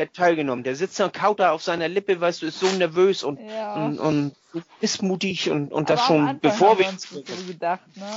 [0.00, 0.64] hätte teilgenommen.
[0.64, 3.38] Der sitzt da und kaut da auf seiner Lippe, weißt du, ist so nervös und,
[3.40, 3.74] ja.
[3.74, 4.34] und, und
[4.80, 8.10] missmutig und, und das schon bevor wir uns so gedacht, ne?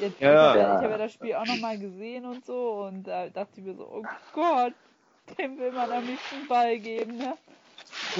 [0.00, 0.54] Jetzt, ja.
[0.54, 3.74] Ich habe ja das Spiel auch nochmal gesehen und so und da dachte ich mir
[3.74, 4.72] so, oh Gott,
[5.38, 7.36] dem will man am liebsten Ball geben, ne?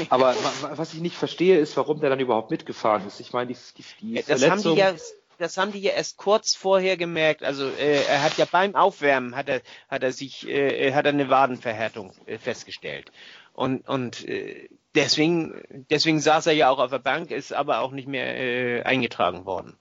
[0.09, 0.35] Aber
[0.75, 3.21] was ich nicht verstehe, ist, warum der dann überhaupt mitgefahren ist.
[3.21, 4.51] Ich meine, die, die, die das Verletzung...
[4.51, 4.95] Haben die ja,
[5.39, 7.43] das haben die ja erst kurz vorher gemerkt.
[7.43, 11.13] Also äh, er hat ja beim Aufwärmen hat er hat er sich äh, hat er
[11.13, 13.11] eine Wadenverhärtung äh, festgestellt
[13.55, 17.91] und und äh, deswegen deswegen saß er ja auch auf der Bank, ist aber auch
[17.91, 19.79] nicht mehr äh, eingetragen worden.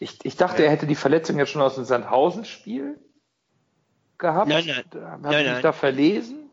[0.00, 2.98] Ich, ich dachte, er hätte die Verletzung jetzt schon aus dem Sandhausen-Spiel
[4.18, 4.48] gehabt.
[4.48, 4.76] Nein, nein.
[4.76, 5.62] Hat nein, nein.
[5.62, 6.43] da verlesen?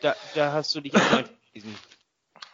[0.00, 1.78] Da, da hast du dich verlesen.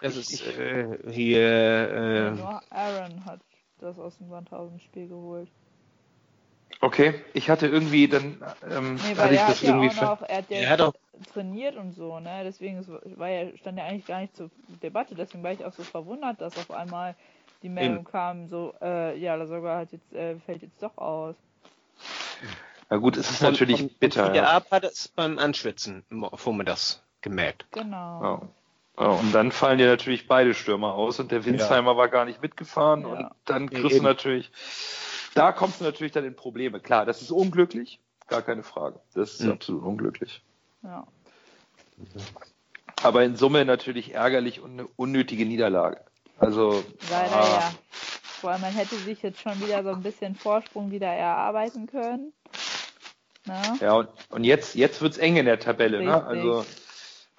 [0.00, 1.40] Das ist äh, hier.
[1.40, 3.40] Äh, Nur Aaron hat
[3.78, 5.48] das aus dem Sandhausen-Spiel geholt.
[6.80, 8.42] Okay, ich hatte irgendwie dann.
[8.68, 10.94] Ähm, nee, weil er hat ja auch noch, er hat ja er hat auch
[11.32, 12.42] trainiert und so, ne?
[12.44, 12.84] Deswegen
[13.16, 14.50] war ja, stand ja eigentlich gar nicht zur
[14.82, 17.14] Debatte, deswegen war ich auch so verwundert, dass auf einmal
[17.62, 18.04] die Meldung Eben.
[18.04, 21.36] kam, so, äh, ja, sogar hat jetzt, äh, fällt jetzt doch aus.
[22.90, 24.30] Na gut, es ist natürlich von, bitter.
[24.30, 24.50] Der ja.
[24.50, 27.66] Ab hat es beim Anschwitzen vormittags gemerkt.
[27.72, 28.22] Genau.
[28.98, 29.04] Ja.
[29.04, 29.10] ja.
[29.10, 31.96] und dann fallen dir natürlich beide Stürmer aus und der Winsheimer ja.
[31.96, 34.50] war gar nicht mitgefahren und dann kriegst du natürlich,
[35.34, 36.80] da kommst du natürlich dann in Probleme.
[36.80, 39.00] Klar, das ist unglücklich, gar keine Frage.
[39.14, 39.52] Das ist mhm.
[39.52, 40.42] absolut unglücklich.
[40.82, 41.06] Ja.
[43.02, 46.00] Aber in Summe natürlich ärgerlich und eine unnötige Niederlage.
[46.38, 46.84] Also.
[47.10, 47.60] Leider ah.
[47.60, 47.72] ja.
[48.40, 52.32] Vor allem, man hätte sich jetzt schon wieder so ein bisschen Vorsprung wieder erarbeiten können.
[53.46, 53.76] Na?
[53.80, 56.02] Ja, und, und jetzt, jetzt wird's eng in der Tabelle.
[56.02, 56.24] Ne?
[56.24, 56.64] Also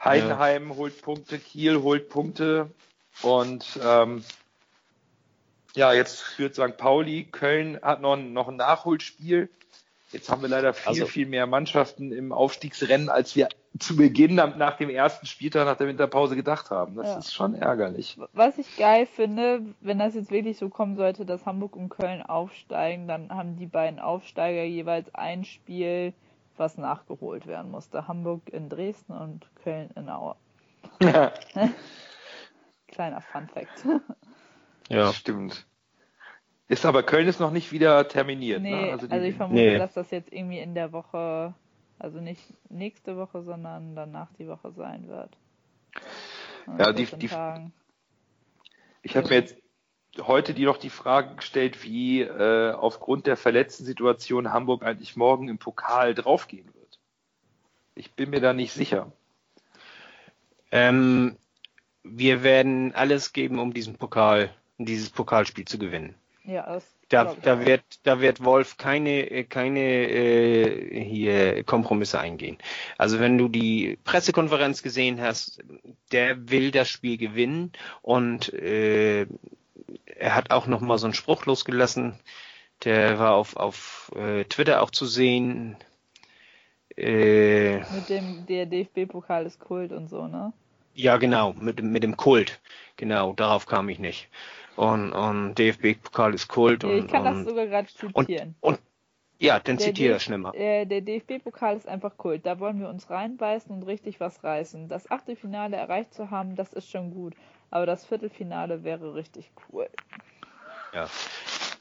[0.03, 0.75] Heidenheim ja.
[0.75, 2.69] holt Punkte, Kiel holt Punkte
[3.21, 4.23] und ähm,
[5.75, 6.77] ja, jetzt führt St.
[6.77, 9.49] Pauli, Köln hat noch, noch ein Nachholspiel.
[10.11, 14.35] Jetzt haben wir leider viel, also, viel mehr Mannschaften im Aufstiegsrennen, als wir zu Beginn
[14.35, 16.95] nach dem ersten Spieltag nach der Winterpause gedacht haben.
[16.95, 17.17] Das ja.
[17.17, 18.19] ist schon ärgerlich.
[18.33, 22.21] Was ich geil finde, wenn das jetzt wirklich so kommen sollte, dass Hamburg und Köln
[22.21, 26.13] aufsteigen, dann haben die beiden Aufsteiger jeweils ein Spiel,
[26.57, 28.07] was nachgeholt werden musste.
[28.07, 30.35] Hamburg in Dresden und Köln in Aue.
[32.87, 33.85] Kleiner Fun Fact.
[34.89, 35.65] ja, stimmt.
[36.67, 38.61] Ist aber Köln ist noch nicht wieder terminiert.
[38.61, 38.69] Ne?
[38.69, 38.91] Nee, ne?
[38.91, 39.77] also, also, ich vermute, nee.
[39.77, 41.53] dass das jetzt irgendwie in der Woche,
[41.99, 45.35] also nicht nächste Woche, sondern danach die Woche sein wird.
[46.77, 47.29] ja, die, die
[49.05, 49.57] ich habe mir jetzt
[50.21, 55.49] heute die noch die Frage gestellt, wie äh, aufgrund der verletzten Situation Hamburg eigentlich morgen
[55.49, 56.99] im Pokal draufgehen wird.
[57.95, 59.11] Ich bin mir da nicht sicher.
[60.71, 61.37] Ähm,
[62.03, 66.15] wir werden alles geben, um diesen Pokal, dieses Pokalspiel zu gewinnen.
[66.43, 72.57] Ja, das da, da wird, da wird Wolf keine, keine äh, hier Kompromisse eingehen.
[72.97, 75.63] Also wenn du die Pressekonferenz gesehen hast,
[76.11, 77.71] der will das Spiel gewinnen
[78.01, 79.27] und äh,
[80.05, 82.19] er hat auch noch mal so einen Spruch losgelassen.
[82.83, 85.77] Der war auf, auf äh, Twitter auch zu sehen.
[86.95, 90.53] Äh, mit dem der DFB-Pokal ist Kult und so, ne?
[90.93, 92.61] Ja, genau, mit, mit dem Kult.
[92.97, 94.29] Genau, darauf kam ich nicht
[94.75, 96.83] und, und DFB-Pokal ist Kult.
[96.83, 98.55] Und, ich kann und, das sogar gerade zitieren.
[98.61, 98.79] Und, und
[99.39, 100.55] ja, dann zitiere das schnell mal.
[100.55, 102.45] Äh, der DFB-Pokal ist einfach Kult.
[102.45, 104.87] Da wollen wir uns reinbeißen und richtig was reißen.
[104.87, 107.33] Das Achtelfinale erreicht zu haben, das ist schon gut.
[107.73, 109.89] Aber das Viertelfinale wäre richtig cool.
[110.93, 111.09] Ja.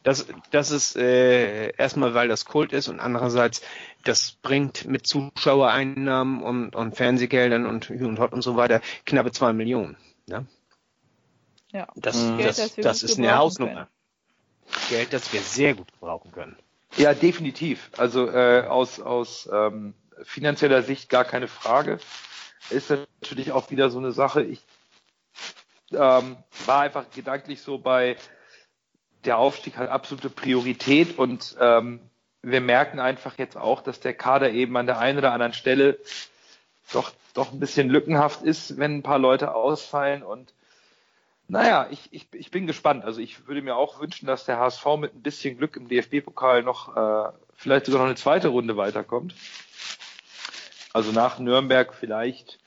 [0.05, 3.61] Das, das ist äh, erstmal, weil das Kult ist und andererseits,
[4.03, 9.33] das bringt mit Zuschauereinnahmen und, und Fernsehgeldern und Hü und Hot und so weiter knappe
[9.33, 9.99] zwei Millionen.
[10.27, 10.47] Ne?
[11.73, 11.87] Ja.
[11.95, 12.39] Das, mhm.
[12.39, 13.75] Geld, das, das, das ist eine Hausnummer.
[13.75, 14.89] Können.
[14.89, 16.57] Geld, das wir sehr gut gebrauchen können.
[16.97, 17.91] Ja, definitiv.
[17.99, 21.99] Also äh, aus, aus ähm, finanzieller Sicht gar keine Frage.
[22.71, 24.43] Ist natürlich auch wieder so eine Sache.
[24.43, 24.63] Ich
[25.95, 28.17] ähm, war einfach gedanklich so bei
[29.25, 32.01] der Aufstieg hat absolute Priorität und ähm,
[32.43, 35.99] wir merken einfach jetzt auch, dass der Kader eben an der einen oder anderen Stelle
[36.93, 40.53] doch, doch ein bisschen lückenhaft ist, wenn ein paar Leute ausfallen und
[41.49, 43.05] naja, ich, ich, ich bin gespannt.
[43.05, 46.63] Also ich würde mir auch wünschen, dass der HSV mit ein bisschen Glück im DFB-Pokal
[46.63, 49.35] noch äh, vielleicht sogar noch eine zweite Runde weiterkommt.
[50.95, 52.59] Also nach Nürnberg vielleicht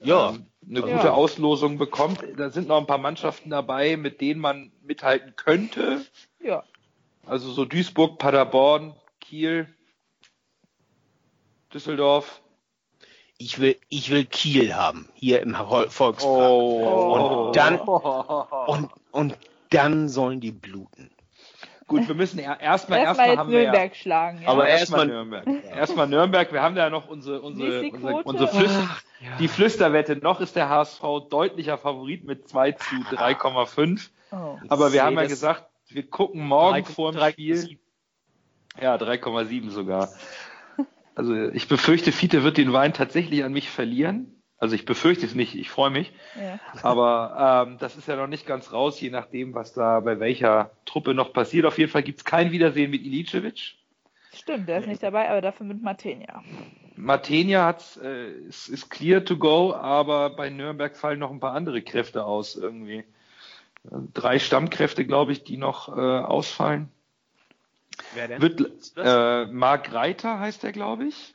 [0.00, 0.30] ja.
[0.30, 1.12] ähm, eine gute ja.
[1.12, 2.22] Auslosung bekommt.
[2.36, 6.04] Da sind noch ein paar Mannschaften dabei, mit denen man mithalten könnte.
[6.40, 6.64] Ja.
[7.26, 9.68] Also so Duisburg, Paderborn, Kiel,
[11.72, 12.42] Düsseldorf
[13.38, 16.22] ich will, ich will Kiel haben, hier im Volkspark.
[16.24, 17.46] Oh.
[17.46, 17.78] Und dann,
[18.66, 19.38] und, und
[19.70, 21.10] dann sollen die bluten.
[21.86, 24.42] Gut, wir müssen erstmal erstmal erst haben Nürnberg ja, schlagen.
[24.42, 24.48] Ja.
[24.48, 25.46] Aber erstmal Nürnberg.
[25.64, 26.52] Erstmal Nürnberg.
[26.52, 29.36] Wir haben da ja noch unsere unsere unsere, unsere Flüster, ja.
[29.38, 30.16] die Flüsterwette.
[30.16, 34.08] Noch ist der HSV deutlicher Favorit mit 2 zu 3,5.
[34.30, 34.58] Oh.
[34.68, 37.56] Aber wir haben ja gesagt, wir gucken morgen 3, vor dem 3, Spiel.
[37.56, 37.80] 7.
[38.80, 40.08] Ja, 3,7 sogar.
[41.14, 44.40] Also ich befürchte, Fiete wird den Wein tatsächlich an mich verlieren.
[44.58, 46.12] Also ich befürchte es nicht, ich freue mich.
[46.40, 46.58] Ja.
[46.82, 50.72] Aber ähm, das ist ja noch nicht ganz raus, je nachdem, was da bei welcher
[50.84, 51.64] Truppe noch passiert.
[51.64, 53.76] Auf jeden Fall gibt es kein Wiedersehen mit Ilicevic.
[54.32, 56.42] Stimmt, der ist nicht dabei, aber dafür mit Martenia.
[56.98, 61.54] Martenia hat, äh, ist, ist clear to go, aber bei Nürnberg fallen noch ein paar
[61.54, 63.04] andere Kräfte aus irgendwie.
[64.12, 66.90] Drei Stammkräfte, glaube ich, die noch äh, ausfallen.
[68.14, 68.42] Wer denn?
[68.42, 68.60] Wird,
[68.96, 71.34] äh, Mark Reiter heißt der, glaube ich.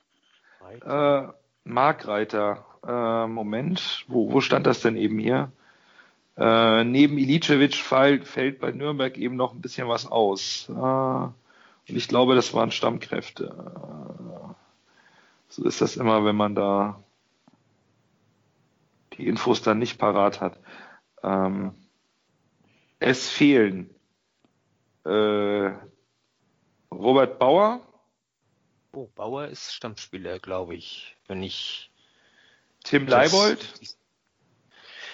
[0.61, 1.29] Reiter.
[1.29, 2.65] Äh, Mark Reiter.
[2.85, 5.51] Äh, Moment, wo, wo stand das denn eben hier?
[6.35, 10.67] Äh, neben Ilicevic fällt, fällt bei Nürnberg eben noch ein bisschen was aus.
[10.69, 11.33] Äh, und
[11.85, 13.45] ich glaube, das waren Stammkräfte.
[13.45, 14.53] Äh,
[15.53, 17.03] so ist das immer, wenn man da
[19.13, 20.57] die Infos dann nicht parat hat.
[21.21, 21.75] Ähm,
[22.97, 23.93] es fehlen
[25.05, 25.71] äh,
[26.91, 27.81] Robert Bauer.
[28.93, 31.15] Oh, Bauer ist Stammspieler, glaube ich.
[31.27, 31.91] Wenn ich.
[32.83, 33.73] Tim Leibold.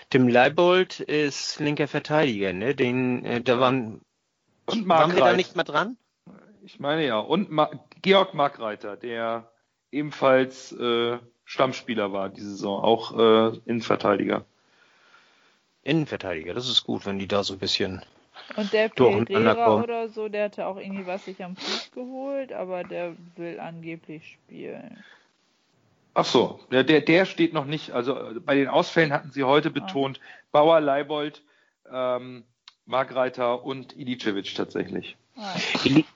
[0.10, 2.76] Tim Leibold ist linker Verteidiger, ne?
[2.76, 4.02] Den, äh, da waren.
[4.68, 5.98] Und Mark waren wir da nicht mehr dran?
[6.62, 7.20] Ich meine ja.
[7.20, 7.70] Und Ma
[8.02, 9.52] Georg Markreiter, der
[9.92, 14.46] ebenfalls äh, Stammspieler war diese Saison, auch äh, Innenverteidiger.
[15.84, 18.04] Innenverteidiger, das ist gut, wenn die da so ein bisschen
[18.56, 22.84] und der Pereira oder so, der hatte auch irgendwie was sich am Fuß geholt, aber
[22.84, 25.04] der will angeblich spielen.
[26.14, 27.92] Ach so, der, der, der steht noch nicht.
[27.92, 30.26] Also bei den Ausfällen hatten sie heute betont, ah.
[30.52, 31.44] Bauer, Leibold,
[31.92, 32.44] ähm,
[32.86, 35.16] Margreiter und Ilicevic tatsächlich.
[35.40, 35.56] Ah.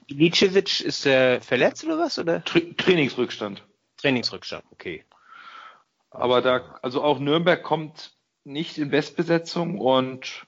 [0.06, 2.18] Ilicevic ist er verletzt oder was?
[2.18, 2.44] Oder?
[2.44, 3.64] Tra Trainingsrückstand.
[3.96, 5.04] Trainingsrückstand, okay.
[6.10, 8.12] Aber da, also auch Nürnberg kommt
[8.44, 10.46] nicht in Bestbesetzung und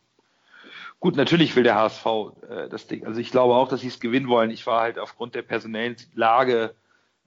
[0.98, 2.06] Gut, natürlich will der HSV
[2.48, 3.04] äh, das Ding.
[3.06, 4.50] Also ich glaube auch, dass sie es gewinnen wollen.
[4.50, 6.74] Ich war halt aufgrund der personellen Lage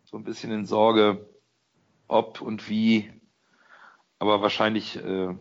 [0.06, 1.30] so ein bisschen in Sorge,
[2.08, 3.12] ob und wie.
[4.18, 5.36] Aber wahrscheinlich äh,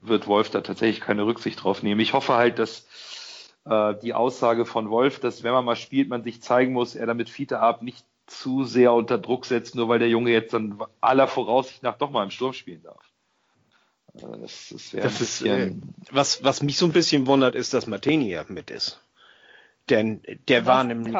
[0.00, 2.00] wird Wolf da tatsächlich keine Rücksicht drauf nehmen.
[2.00, 2.86] Ich hoffe halt, dass
[3.64, 7.06] äh, die Aussage von Wolf, dass wenn man mal spielt, man sich zeigen muss, er
[7.06, 10.82] damit Fiete ab nicht zu sehr unter Druck setzt, nur weil der Junge jetzt dann
[11.00, 13.12] aller Voraussicht nach doch mal im Sturm spielen darf.
[14.14, 15.72] Das, das, das ist, äh,
[16.10, 19.02] was, was mich so ein bisschen wundert, ist, dass Martenia mit ist.
[19.90, 20.66] Denn der was?
[20.66, 21.16] war nämlich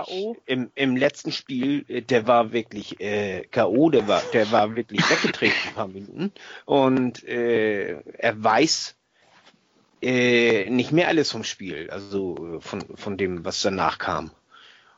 [0.46, 5.00] im, im letzten Spiel, äh, der war wirklich äh, K.O., der war, der war wirklich
[5.10, 6.32] weggetreten ein paar Minuten.
[6.64, 8.94] Und äh, er weiß,
[10.02, 14.32] äh, nicht mehr alles vom Spiel, also von, von dem, was danach kam.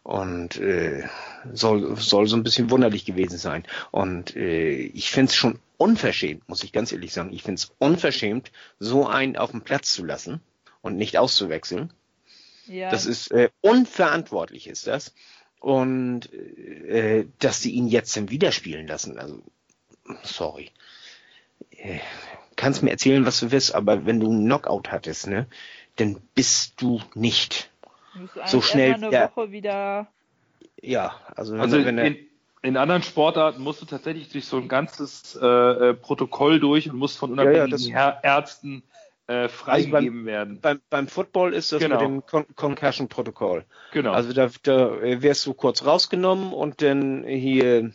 [0.02, 1.08] Und äh,
[1.52, 3.64] soll, soll so ein bisschen wunderlich gewesen sein.
[3.90, 7.32] Und äh, ich finde es schon unverschämt, muss ich ganz ehrlich sagen.
[7.32, 10.40] Ich finde es unverschämt, so einen auf dem Platz zu lassen
[10.82, 11.92] und nicht auszuwechseln.
[12.66, 12.90] Ja.
[12.90, 15.14] Das ist äh, unverantwortlich, ist das.
[15.58, 19.42] Und äh, dass sie ihn jetzt dann wieder spielen lassen, also
[20.22, 20.70] sorry.
[21.70, 22.00] Äh,
[22.64, 25.46] kannst mir erzählen, was du willst, aber wenn du einen Knockout hattest, ne,
[25.96, 27.70] dann bist du nicht
[28.46, 30.06] so schnell eine wieder, Woche wieder.
[30.80, 32.16] Ja, also, also wenn, wenn in,
[32.62, 36.96] in, anderen Sportarten musst du tatsächlich durch so ein ganzes äh, äh Protokoll durch und
[36.96, 38.82] musst von unabhängigen ja, ja, Ärzten
[39.26, 40.60] äh, freigegeben also beim, werden.
[40.62, 41.96] Beim, beim Football ist das genau.
[41.96, 43.66] mit dem Con Concussion-Protokoll.
[43.92, 44.12] Genau.
[44.12, 47.92] Also da, da wirst du kurz rausgenommen und dann hier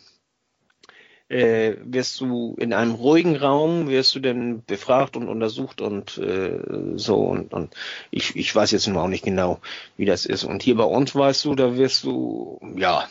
[1.30, 6.58] äh, wirst du in einem ruhigen Raum, wirst du denn befragt und untersucht und äh,
[6.96, 7.74] so und, und
[8.10, 9.60] ich, ich weiß jetzt nur auch nicht genau,
[9.96, 10.44] wie das ist.
[10.44, 13.08] Und hier bei uns weißt du, da wirst du, ja,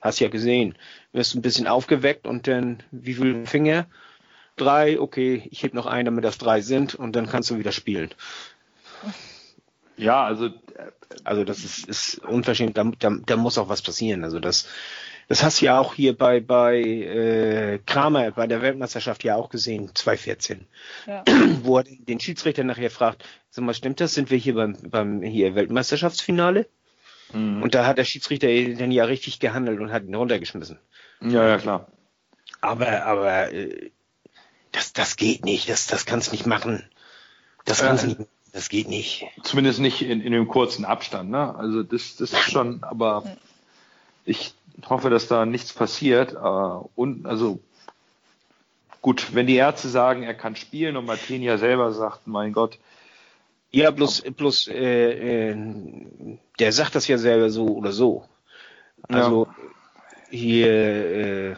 [0.00, 0.76] hast ja gesehen,
[1.12, 3.86] wirst du ein bisschen aufgeweckt und dann, wie viele Finger?
[4.56, 7.72] Drei, okay, ich heb noch einen, damit das drei sind und dann kannst du wieder
[7.72, 8.10] spielen.
[9.96, 10.50] Ja, also
[11.24, 14.24] also das ist, ist unverschämt, da, da, da muss auch was passieren.
[14.24, 14.68] Also das
[15.28, 19.50] das hast du ja auch hier bei, bei äh, Kramer bei der Weltmeisterschaft ja auch
[19.50, 20.66] gesehen, 2014.
[21.06, 21.22] Ja.
[21.62, 24.14] Wo er den Schiedsrichter nachher fragt, sag mal, stimmt das?
[24.14, 26.66] Sind wir hier beim, beim hier Weltmeisterschaftsfinale?
[27.34, 27.62] Mhm.
[27.62, 30.78] Und da hat der Schiedsrichter dann ja richtig gehandelt und hat ihn runtergeschmissen.
[31.20, 31.88] Ja, ja, klar.
[32.62, 33.90] Aber, aber äh,
[34.72, 36.88] das, das geht nicht, das, das kannst nicht machen.
[37.66, 38.20] Das kannst äh, nicht,
[38.52, 39.26] das geht nicht.
[39.42, 41.54] Zumindest nicht in, in einem kurzen Abstand, ne?
[41.54, 43.24] Also das, das ist schon, aber
[44.24, 44.54] ich
[44.86, 46.32] hoffe, dass da nichts passiert.
[46.32, 47.60] Äh, und also
[49.00, 52.78] gut, wenn die Ärzte sagen, er kann spielen und Martin ja selber sagt, mein Gott.
[53.70, 55.56] Ja, bloß, bloß äh, äh,
[56.58, 58.24] der sagt das ja selber so oder so.
[59.08, 59.54] Also ja.
[60.30, 61.56] hier, äh,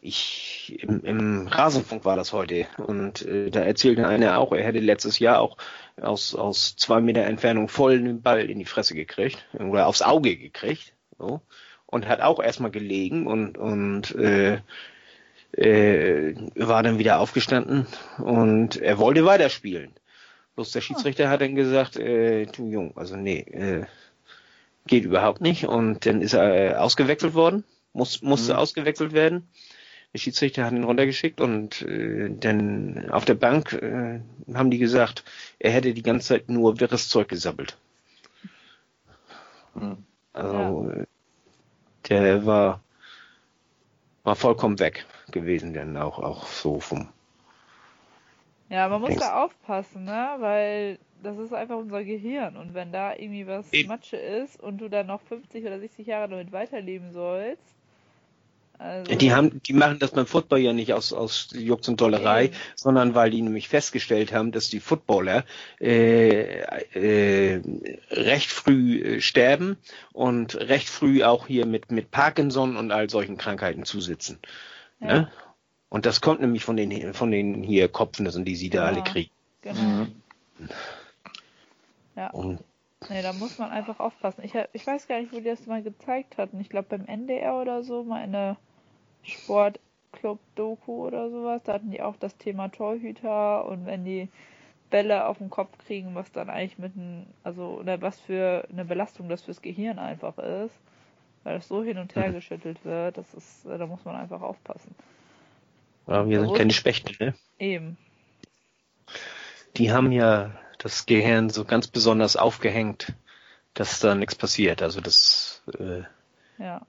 [0.00, 4.78] ich im, im Rasenfunk war das heute und äh, da erzählte einer auch, er hätte
[4.78, 5.58] letztes Jahr auch
[6.00, 10.36] aus, aus zwei Meter Entfernung voll den Ball in die Fresse gekriegt oder aufs Auge
[10.36, 10.94] gekriegt.
[11.18, 11.42] So
[11.90, 14.60] und hat auch erstmal gelegen und, und äh,
[15.52, 17.86] äh, war dann wieder aufgestanden
[18.18, 19.92] und er wollte weiterspielen.
[20.54, 23.86] Bloß der Schiedsrichter hat dann gesagt, äh, du Jung, also nee, äh,
[24.86, 25.66] geht überhaupt nicht.
[25.66, 28.58] Und dann ist er äh, ausgewechselt worden, muss, musste mhm.
[28.58, 29.48] ausgewechselt werden.
[30.12, 34.20] Der Schiedsrichter hat ihn runtergeschickt und äh, dann auf der Bank äh,
[34.52, 35.24] haben die gesagt,
[35.58, 37.78] er hätte die ganze Zeit nur wirres Zeug gesammelt.
[39.74, 40.04] Mhm.
[40.32, 41.04] Also ja
[42.08, 42.80] der war,
[44.24, 47.08] war vollkommen weg gewesen, denn auch, auch so vom.
[48.70, 49.22] Ja, man muss Dings.
[49.22, 50.36] da aufpassen, ne?
[50.38, 52.56] Weil das ist einfach unser Gehirn.
[52.56, 53.88] Und wenn da irgendwie was Eben.
[53.88, 57.77] Matsche ist und du dann noch 50 oder 60 Jahre damit weiterleben sollst,
[58.78, 62.46] also die haben, die machen das beim Football ja nicht aus, aus Jux und Dollerei,
[62.46, 62.56] okay.
[62.76, 65.44] sondern weil die nämlich festgestellt haben, dass die Footballer
[65.80, 66.60] äh,
[66.94, 67.60] äh,
[68.10, 69.76] recht früh äh, sterben
[70.12, 74.38] und recht früh auch hier mit, mit Parkinson und all solchen Krankheiten zusitzen.
[75.00, 75.06] Ja.
[75.06, 75.32] Ne?
[75.88, 79.02] Und das kommt nämlich von den, von den hier Kopfnissen, die sie da ja, alle
[79.02, 79.30] kriegen.
[79.62, 79.80] Genau.
[79.80, 80.12] Mhm.
[82.14, 82.30] Ja.
[82.30, 82.60] Und
[83.08, 84.42] Nee, da muss man einfach aufpassen.
[84.44, 86.60] Ich, ich weiß gar nicht, wo die das mal gezeigt hatten.
[86.60, 88.56] Ich glaube beim NDR oder so, mal eine
[89.22, 91.62] Sportclub-Doku oder sowas.
[91.64, 94.28] Da hatten die auch das Thema Torhüter und wenn die
[94.90, 98.84] Bälle auf den Kopf kriegen, was dann eigentlich mit einem, also, oder was für eine
[98.84, 100.74] Belastung das fürs Gehirn einfach ist,
[101.44, 102.34] weil das so hin und her mhm.
[102.34, 104.94] geschüttelt wird, das ist, da muss man einfach aufpassen.
[106.06, 107.34] Ja, wir sind keine Spechte, ne?
[107.58, 107.98] Eben.
[109.76, 113.14] Die haben ja das Gehirn so ganz besonders aufgehängt,
[113.74, 114.80] dass da nichts passiert.
[114.80, 116.02] Also das, äh,
[116.58, 116.86] ja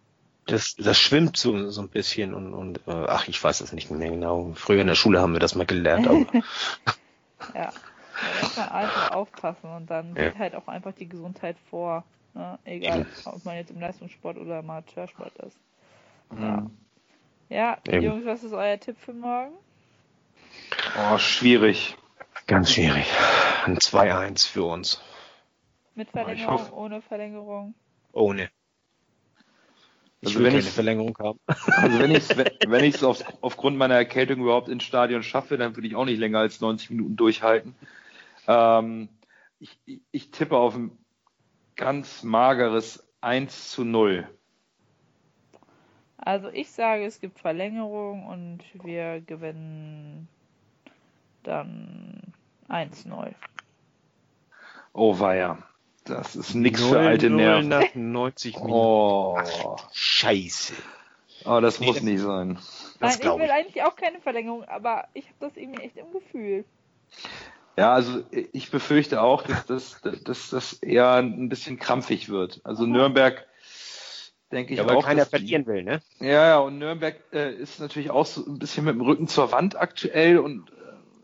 [0.50, 3.92] das, das schwimmt so, so ein bisschen und, und äh, ach, ich weiß es nicht
[3.92, 4.52] mehr genau.
[4.56, 6.08] Früher in der Schule haben wir das mal gelernt.
[6.08, 6.20] Aber
[7.54, 10.26] ja, da muss man einfach aufpassen und dann ja.
[10.26, 12.04] geht halt auch einfach die Gesundheit vor.
[12.34, 12.60] Ne?
[12.66, 15.58] Egal, ob man jetzt im Leistungssport oder Amateursport ist.
[16.38, 16.68] Ja,
[17.50, 19.54] ja Jungs, was ist euer Tipp für morgen?
[20.98, 21.96] Oh, schwierig.
[22.48, 23.06] Ganz schwierig.
[23.66, 25.02] Ein 2-1 für uns.
[25.96, 27.74] Mit Verlängerung, ohne Verlängerung?
[28.14, 28.50] Ohne.
[30.22, 31.40] Ich also will keine Verlängerung haben.
[31.48, 35.76] Also wenn ich es wenn ich's auf, aufgrund meiner Erkältung überhaupt ins Stadion schaffe, dann
[35.76, 37.76] würde ich auch nicht länger als 90 Minuten durchhalten.
[38.48, 39.10] Ähm,
[39.60, 39.78] ich,
[40.12, 40.92] ich tippe auf ein
[41.76, 44.28] ganz mageres 1 zu 0.
[46.18, 50.28] Also ich sage, es gibt Verlängerung und wir gewinnen
[51.44, 52.34] dann
[52.68, 53.34] 1-0.
[54.94, 55.69] Oh weia.
[56.10, 57.70] Das ist nichts für alte Nerven.
[57.70, 58.74] nach 90 Minuten.
[58.74, 59.38] Oh.
[59.38, 60.74] Ach, Scheiße.
[61.46, 62.58] Oh, das muss nicht sein.
[63.00, 66.66] Nein, ich will eigentlich auch keine Verlängerung, aber ich habe das irgendwie echt im Gefühl.
[67.78, 72.60] Ja, also ich befürchte auch, dass das, dass das eher ein bisschen krampfig wird.
[72.66, 73.46] Also Nürnberg,
[74.52, 75.06] denke ich ja, weil auch.
[75.06, 76.02] keiner verlieren will, ne?
[76.20, 79.52] Ja, ja, und Nürnberg äh, ist natürlich auch so ein bisschen mit dem Rücken zur
[79.54, 80.74] Wand aktuell und äh,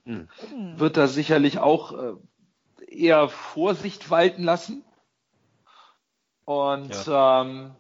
[0.07, 0.27] Hm.
[0.51, 0.79] Hm.
[0.79, 2.13] wird da sicherlich auch äh,
[2.97, 4.83] eher Vorsicht walten lassen.
[6.45, 7.71] Und ähm,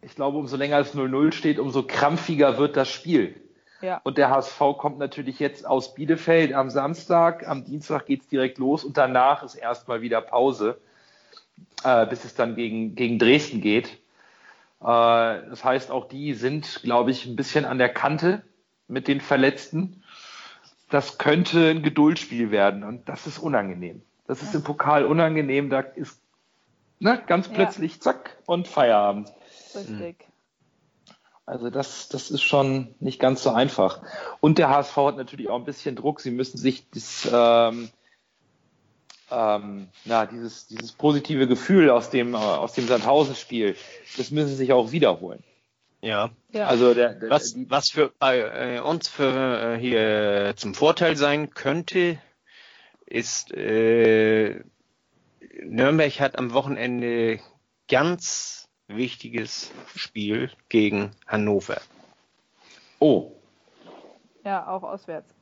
[0.00, 3.40] ich glaube, umso länger es 0-0 steht, umso krampfiger wird das Spiel.
[3.82, 4.00] Ja.
[4.04, 7.46] Und der HSV kommt natürlich jetzt aus Bielefeld am Samstag.
[7.46, 10.80] Am Dienstag geht's direkt los und danach ist erstmal wieder Pause,
[11.84, 13.88] äh, bis es dann gegen, gegen Dresden geht.
[14.80, 18.42] Äh, das heißt, auch die sind, glaube ich, ein bisschen an der Kante
[18.88, 20.02] mit den Verletzten.
[20.88, 24.02] Das könnte ein Geduldsspiel werden und das ist unangenehm.
[24.26, 25.70] Das ist im Pokal unangenehm.
[25.70, 26.20] Da ist
[26.98, 27.54] ne, ganz Ja.
[27.54, 29.32] plötzlich zack und Feierabend.
[29.74, 30.26] Richtig.
[31.44, 34.02] Also das, das ist schon nicht ganz so einfach.
[34.40, 36.20] Und der HSV hat natürlich auch ein bisschen Druck.
[36.20, 37.88] Sie müssen sich das, ähm,
[39.30, 43.76] ähm, na, dieses, dieses positive Gefühl aus dem, äh, aus dem Sandhausen-Spiel,
[44.16, 45.42] das müssen sie sich auch wiederholen.
[46.00, 46.30] Ja.
[46.52, 46.66] Ja.
[46.66, 51.50] Also der, der, Was, was für bei äh, uns für äh, hier zum Vorteil sein
[51.50, 52.18] könnte,
[53.06, 54.62] ist äh,
[55.62, 57.40] Nürnberg hat am Wochenende
[57.88, 61.80] ganz wichtiges Spiel gegen Hannover.
[62.98, 63.32] oh,
[64.44, 65.34] ja, auch auswärts.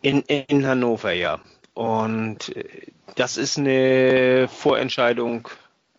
[0.00, 1.40] In, in Hannover, ja.
[1.74, 5.48] Und äh, das ist eine Vorentscheidung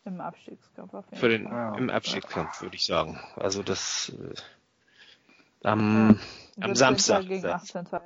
[0.06, 1.54] Im Abstiegskampf auf jeden für den Fall.
[1.54, 1.76] Ja.
[1.78, 3.20] im Abstiegskampf, würde ich sagen.
[3.36, 6.20] Also das äh, am,
[6.60, 6.76] am 17.
[6.76, 7.28] Samstag.
[7.28, 7.88] gegen 18.
[7.92, 8.02] Ja.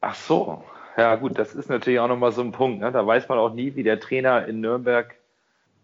[0.00, 0.64] ach so.
[0.96, 2.80] Ja gut, das ist natürlich auch nochmal so ein Punkt.
[2.80, 2.90] Ne?
[2.90, 5.14] Da weiß man auch nie, wie der Trainer in Nürnberg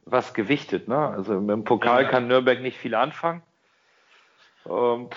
[0.07, 0.89] was gewichtet.
[0.89, 0.97] Ne?
[0.97, 2.09] Also im Pokal Ja.
[2.09, 3.43] kann Nürnberg nicht viel anfangen.
[4.67, 5.09] Ähm,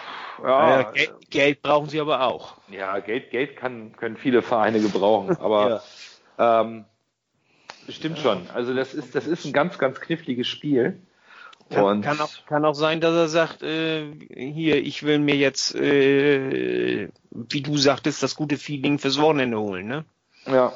[0.43, 2.57] Ja, ja, Geld, Geld brauchen sie aber auch.
[2.67, 5.81] Ja, Geld, Geld kann, können viele Vereine gebrauchen, aber
[6.37, 6.85] ähm,
[7.85, 8.49] bestimmt schon.
[8.53, 10.99] Also das ist, das ist ein ganz, ganz kniffliges Spiel.
[11.69, 15.35] Kann, Und kann, auch, kann auch sein, dass er sagt, äh, hier, ich will mir
[15.35, 20.05] jetzt, äh, wie du sagtest, das gute Feeling fürs Wochenende holen, ne?
[20.45, 20.71] ja.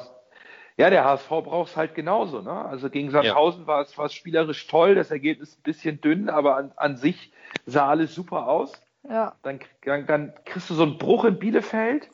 [0.76, 2.40] Ja, der HSV braucht es halt genauso.
[2.40, 2.50] Ne?
[2.50, 6.56] Also gegen Sandhausen war, es, war es spielerisch toll, das Ergebnis ein bisschen dünn, aber
[6.56, 7.32] an, an sich
[7.66, 8.72] sah alles super aus.
[9.06, 12.08] ja, Dann, dann, dann kriegst du so einen Bruch in Bielefeld,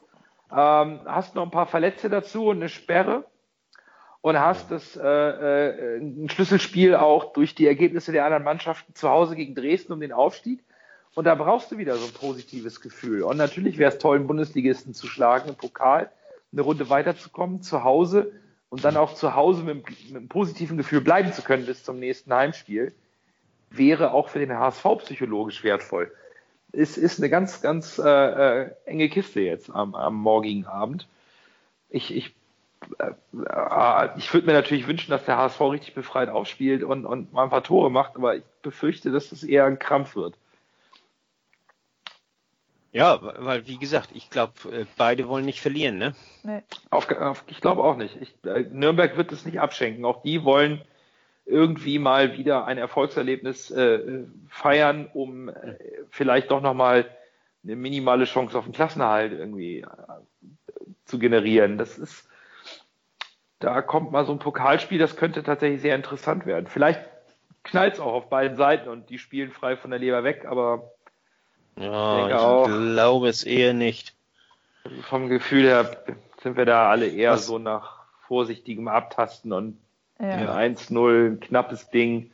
[0.51, 3.25] ähm, hast noch ein paar Verletzte dazu und eine Sperre
[4.27, 9.09] und hast das äh, äh, ein Schlüsselspiel auch durch die Ergebnisse der anderen Mannschaften zu
[9.09, 10.65] Hause gegen Dresden um den Aufstieg.
[11.15, 13.23] Und da brauchst du wieder so ein positives Gefühl.
[13.23, 16.11] Und natürlich wäre es toll, einen Bundesligisten zu schlagen im Pokal,
[16.51, 18.33] eine Runde weiterzukommen, zu Hause
[18.69, 22.01] und dann auch zu Hause mit, mit einem positiven Gefühl bleiben zu können bis zum
[22.01, 22.93] nächsten Heimspiel.
[23.71, 26.11] Wäre auch für den HSV psychologisch wertvoll
[26.73, 28.03] ist, ist eine ganz, ganz äh,
[28.63, 31.07] äh, enge Kiste jetzt am, am morgigen Abend.
[31.89, 32.35] Ich, ich,
[34.17, 37.51] ich würde mir natürlich wünschen, dass der HSV richtig befreit aufspielt und, und mal ein
[37.51, 40.35] paar Tore macht, aber ich befürchte, dass das eher ein Krampf wird.
[42.93, 46.15] Ja, weil, wie gesagt, ich glaube, beide wollen nicht verlieren, ne?
[46.45, 46.63] nee.
[46.89, 48.17] Auf, auf, ich glaube auch nicht.
[48.23, 50.07] Ich, äh, Nürnberg wird es nicht abschenken.
[50.07, 50.81] Auch die wollen
[51.45, 55.77] irgendwie mal wieder ein Erfolgserlebnis äh, feiern, um äh,
[56.09, 57.05] vielleicht doch nochmal
[57.63, 59.87] eine minimale Chance auf den Klassenerhalt irgendwie äh,
[61.05, 61.77] zu generieren.
[61.77, 62.29] Das ist,
[63.67, 66.69] da kommt mal so ein Pokalspiel, das könnte tatsächlich sehr interessant werden.
[66.69, 67.01] Vielleicht
[67.65, 70.93] knallt es auch auf beiden Seiten und die spielen frei von der Leber weg, aber
[71.77, 72.65] Ja, denke ich auch.
[72.67, 74.15] glaube es eher nicht.
[75.09, 76.05] vom Gefühl her
[76.43, 79.79] sind wir da alle eher Was- so nach vorsichtigem Abtasten und
[80.21, 80.41] Ja.
[80.43, 80.55] Ja.
[80.55, 82.31] 1-0, ein knappes Ding.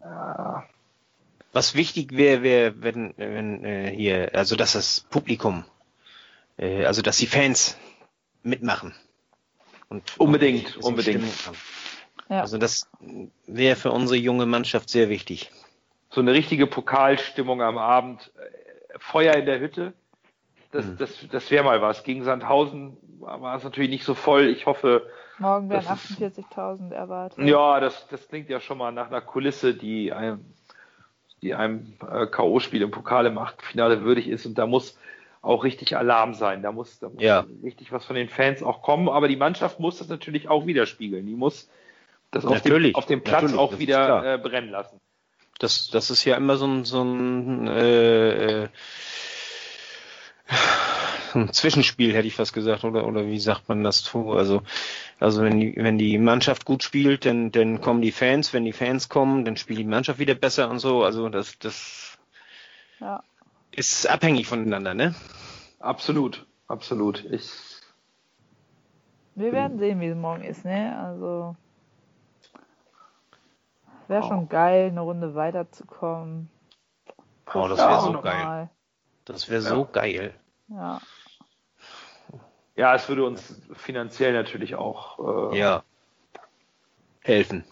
[0.00, 0.64] Ja,
[1.52, 5.64] Was wichtig wäre, wäre, wenn, wenn äh, hier, also dass das Publikum,
[6.58, 7.78] äh, also dass die Fans
[8.42, 8.92] mitmachen.
[9.92, 11.22] Und Unbedingt, unbedingt.
[11.22, 11.56] Stimmung haben.
[12.30, 12.40] Ja.
[12.40, 12.88] Also das
[13.46, 15.50] wäre für unsere junge Mannschaft sehr wichtig.
[16.10, 18.30] so eine richtige Pokalstimmung am Abend.
[18.36, 19.92] Äh, Feuer in der Hütte.
[20.70, 20.96] Das, Mhm.
[20.98, 22.04] das, das wäre mal was.
[22.04, 24.46] Gegen Sandhausen war es natürlich nicht so voll.
[24.48, 25.06] Ich hoffe,
[25.38, 27.38] Morgen werden Das ist- 48.000 erwartet.
[27.46, 30.44] ja, das, das klingt ja schon mal nach einer Kulisse, die einem,
[31.42, 34.46] die einem äh, K.O.-Spiel im Pokal im Achtelfinale würdig ist.
[34.46, 34.98] Und da muss
[35.42, 36.62] auch richtig Alarm sein.
[36.62, 37.44] Da muss, da muss Ja.
[37.62, 39.08] richtig was von den Fans auch kommen.
[39.08, 41.26] Aber die Mannschaft muss das natürlich auch widerspiegeln.
[41.26, 41.68] Die muss
[42.30, 45.00] das auf dem, Natürlich, auf dem Platz natürlich, auch wieder äh, brennen lassen.
[45.58, 48.68] Das, das ist ja immer so ein, so ein äh, äh,
[51.34, 54.32] ein Zwischenspiel, hätte ich fast gesagt, oder, oder wie sagt man das so?
[54.32, 54.62] Also,
[55.18, 58.72] also wenn die, wenn die Mannschaft gut spielt, dann, dann kommen die Fans, wenn die
[58.72, 61.04] Fans kommen, dann spielt die Mannschaft wieder besser und so.
[61.04, 62.18] Also das, das
[63.00, 63.22] ja.
[63.74, 65.14] Ist abhängig voneinander, ne?
[65.80, 67.24] Absolut, absolut.
[67.24, 67.50] Ich
[69.34, 70.96] Wir werden sehen, wie es morgen ist, ne?
[70.98, 71.56] Also
[74.08, 76.50] wäre schon geil, eine Runde weiterzukommen.
[77.54, 78.70] Oh, das wäre so geil.
[79.24, 80.34] Das wäre so geil.
[80.68, 81.00] Ja.
[82.74, 85.82] Ja, es würde uns finanziell natürlich auch äh, ja.
[87.20, 87.64] helfen.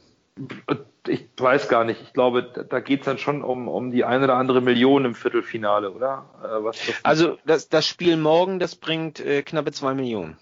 [1.07, 2.03] Ich weiß gar nicht.
[2.03, 5.15] Ich glaube, da geht es dann schon um, um die eine oder andere Million im
[5.15, 6.27] Viertelfinale, oder?
[6.43, 10.37] Äh, das also das, das Spiel morgen, das bringt äh, knappe zwei Millionen.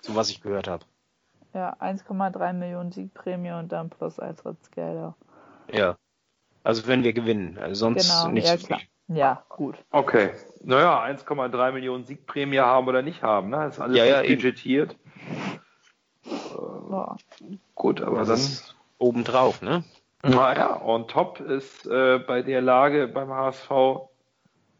[0.00, 0.84] So was ich gehört habe.
[1.54, 5.14] Ja, 1,3 Millionen Siegprämie und dann plus Eintrittsgelder.
[5.72, 5.96] Ja.
[6.62, 8.80] Also wenn wir gewinnen, also sonst genau, nicht ja, so klar.
[9.08, 9.76] Ja, gut.
[9.90, 10.32] Okay.
[10.62, 13.56] Naja, 1,3 Millionen Siegprämie haben oder nicht haben, ne?
[13.56, 14.96] Das ist alles ja, ja, budgetiert.
[16.26, 18.77] Äh, gut, aber das dann.
[18.98, 19.84] Obendrauf, ne?
[20.22, 23.70] Naja, on top ist äh, bei der Lage beim HSV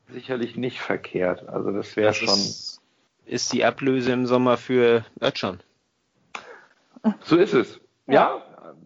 [0.08, 1.48] sicherlich nicht verkehrt.
[1.48, 2.28] Also das wäre schon.
[2.28, 2.80] Ist,
[3.24, 5.60] ist die Ablöse im Sommer für Ötschern.
[7.22, 7.80] So ist es.
[8.06, 8.42] Ja, ja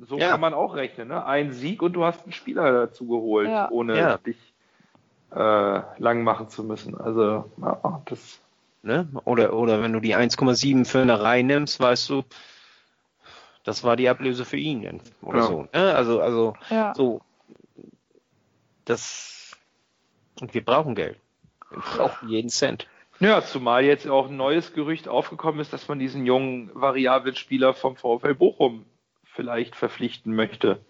[0.06, 0.30] so ja.
[0.30, 1.08] kann man auch rechnen.
[1.08, 1.24] Ne?
[1.24, 3.70] Ein Sieg und du hast einen Spieler dazu geholt, ja.
[3.70, 4.36] ohne dich
[5.34, 6.96] äh, lang machen zu müssen.
[7.00, 8.40] Also, ja, das.
[8.82, 9.08] Ne?
[9.24, 12.24] Oder, oder wenn du die 1,7 für eine Reihe nimmst, weißt du,
[13.64, 15.46] das war die Ablöse für ihn oder ja.
[15.46, 15.62] so.
[15.72, 15.94] Ne?
[15.94, 16.94] Also, also ja.
[16.94, 17.20] so.
[18.84, 19.56] Das
[20.40, 21.18] und wir brauchen Geld.
[21.70, 22.88] Wir brauchen jeden Cent.
[23.20, 27.74] Ja, zumal jetzt auch ein neues Gerücht aufgekommen ist, dass man diesen jungen variablen Spieler
[27.74, 28.84] vom VfL Bochum
[29.22, 30.80] vielleicht verpflichten möchte.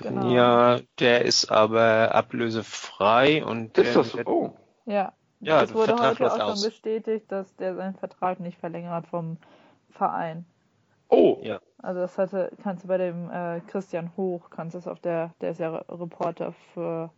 [0.00, 0.30] Genau.
[0.30, 4.18] Ja, der ist aber ablösefrei und ist das so?
[4.24, 4.56] Oh.
[4.86, 5.12] Ja.
[5.40, 6.60] Ja, es wurde Vertrag heute auch aus.
[6.60, 9.38] schon bestätigt, dass der seinen Vertrag nicht verlängert vom
[9.90, 10.46] Verein.
[11.08, 11.38] Oh.
[11.42, 11.60] Ja.
[11.80, 15.32] Also das hatte, kannst du bei dem äh, Christian Hoch, kannst du es auf der,
[15.40, 17.10] der ist ja Reporter für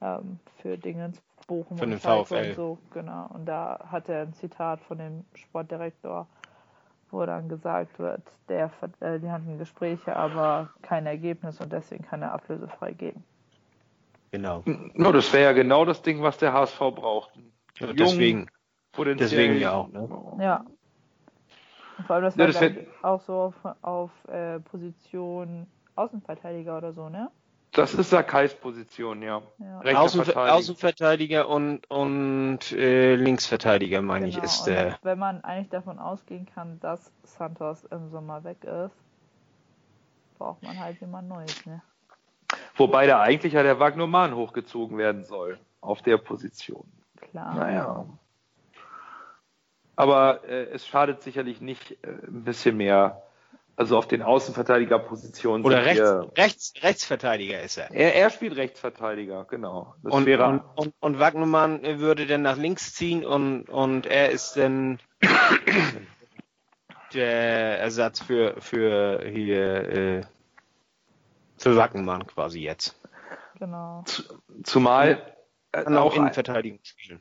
[0.00, 2.48] ähm, für Dingens Bochum für und den VfL.
[2.50, 3.28] und so, genau.
[3.34, 6.26] Und da hat er ein Zitat von dem Sportdirektor
[7.12, 8.70] wo dann gesagt wird, der,
[9.00, 13.22] äh, die hatten Gespräche, aber kein Ergebnis und deswegen kann er ablösefrei gehen.
[14.32, 14.62] Genau.
[14.94, 17.30] No, das wäre ja genau das Ding, was der HSV braucht.
[17.78, 18.48] Ja, deswegen.
[18.96, 19.88] Deswegen ja auch.
[19.88, 20.08] Ne?
[20.38, 20.64] Ja.
[22.06, 27.08] Vor allem das ja, war das auch so auf, auf äh, Position Außenverteidiger oder so,
[27.08, 27.30] ne?
[27.72, 29.40] Das ist Sakais Position, ja.
[29.58, 29.98] ja.
[29.98, 34.38] Außenver Außenverteidiger und, und äh, Linksverteidiger, meine genau.
[34.38, 34.86] ich, ist der.
[34.86, 38.94] Und wenn man eigentlich davon ausgehen kann, dass Santos im Sommer weg ist,
[40.38, 41.80] braucht man halt jemand Neues, ne?
[42.76, 46.84] Wobei da eigentlich ja der Wagnoman hochgezogen werden soll, auf der Position.
[47.16, 47.54] Klar.
[47.54, 48.04] Naja.
[49.96, 53.22] Aber äh, es schadet sicherlich nicht, äh, ein bisschen mehr
[53.76, 55.64] also auf den Außenverteidigerpositionen.
[55.64, 57.90] Oder rechts, rechts, Rechtsverteidiger ist er.
[57.90, 58.14] er.
[58.14, 59.94] Er spielt Rechtsverteidiger, genau.
[60.02, 64.30] Das und, wäre und, und, und Wagnermann würde dann nach links ziehen und, und er
[64.30, 64.98] ist dann
[67.14, 70.20] der Ersatz für, für hier äh,
[71.56, 73.00] für Wagnermann quasi jetzt.
[73.58, 74.04] Genau.
[74.64, 75.34] Zumal
[75.72, 77.20] äh, auch, auch Innenverteidigung spielen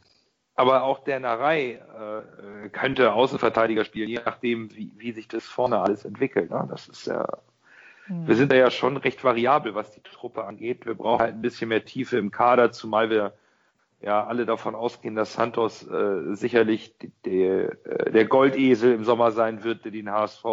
[0.56, 5.80] aber auch der Narei äh, könnte Außenverteidiger spielen, je nachdem, wie, wie sich das vorne
[5.80, 6.52] alles entwickelt.
[6.52, 6.68] Ne?
[6.70, 7.26] Das ist ja,
[8.08, 8.28] mhm.
[8.28, 10.86] wir sind da ja schon recht variabel, was die Truppe angeht.
[10.86, 13.34] Wir brauchen halt ein bisschen mehr Tiefe im Kader, zumal wir
[14.02, 19.32] ja alle davon ausgehen, dass Santos äh, sicherlich die, die, äh, der Goldesel im Sommer
[19.32, 20.46] sein wird, der den HSV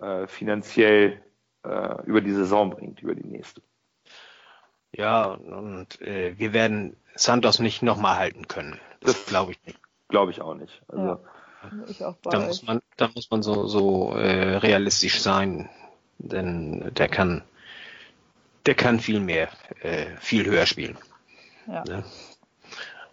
[0.00, 1.22] äh, finanziell
[1.64, 3.62] äh, über die Saison bringt, über die nächste.
[4.94, 8.80] Ja, und äh, wir werden Santos nicht nochmal halten können.
[9.00, 9.78] Das, das glaube ich nicht.
[10.08, 10.82] Glaube ich auch nicht.
[10.88, 11.18] Also, ja,
[11.88, 15.68] ich auch da muss man, da muss man so, so äh, realistisch sein,
[16.18, 17.42] denn der kann,
[18.66, 19.48] der kann viel mehr,
[19.80, 20.98] äh, viel höher spielen.
[21.66, 21.84] Ja.
[21.84, 22.04] Ne?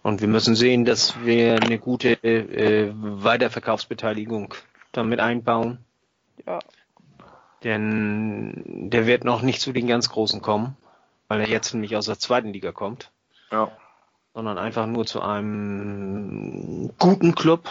[0.02, 4.54] Und wir müssen sehen, dass wir eine gute äh, Weiterverkaufsbeteiligung
[4.92, 5.78] damit einbauen.
[6.46, 6.58] Ja.
[7.64, 10.76] Denn der wird noch nicht zu den ganz Großen kommen,
[11.28, 13.10] weil er jetzt nämlich aus der zweiten Liga kommt.
[13.52, 13.70] Ja
[14.34, 17.68] sondern einfach nur zu einem guten Club.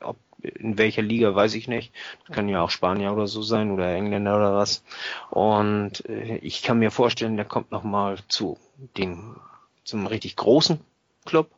[0.00, 1.92] Ob, in welcher Liga weiß ich nicht.
[2.26, 4.82] Das kann ja auch Spanier oder so sein oder Engländer oder was.
[5.30, 8.58] Und äh, ich kann mir vorstellen, der kommt nochmal zu
[8.96, 9.36] dem,
[9.84, 10.80] zum richtig großen
[11.26, 11.50] Club.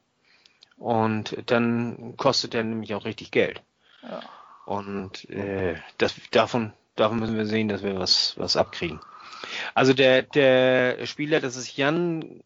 [0.77, 3.63] Und dann kostet der nämlich auch richtig Geld.
[4.03, 4.21] Ja.
[4.67, 9.01] Und äh, das, davon, davon müssen wir sehen, dass wir was, was abkriegen.
[9.75, 12.43] Also der, der Spieler, das ist Jan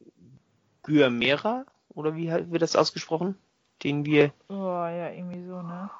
[0.86, 3.36] Guamera, oder wie wird das ausgesprochen?
[3.82, 4.32] den wir.
[4.48, 5.90] Oh, ja, irgendwie so, ne?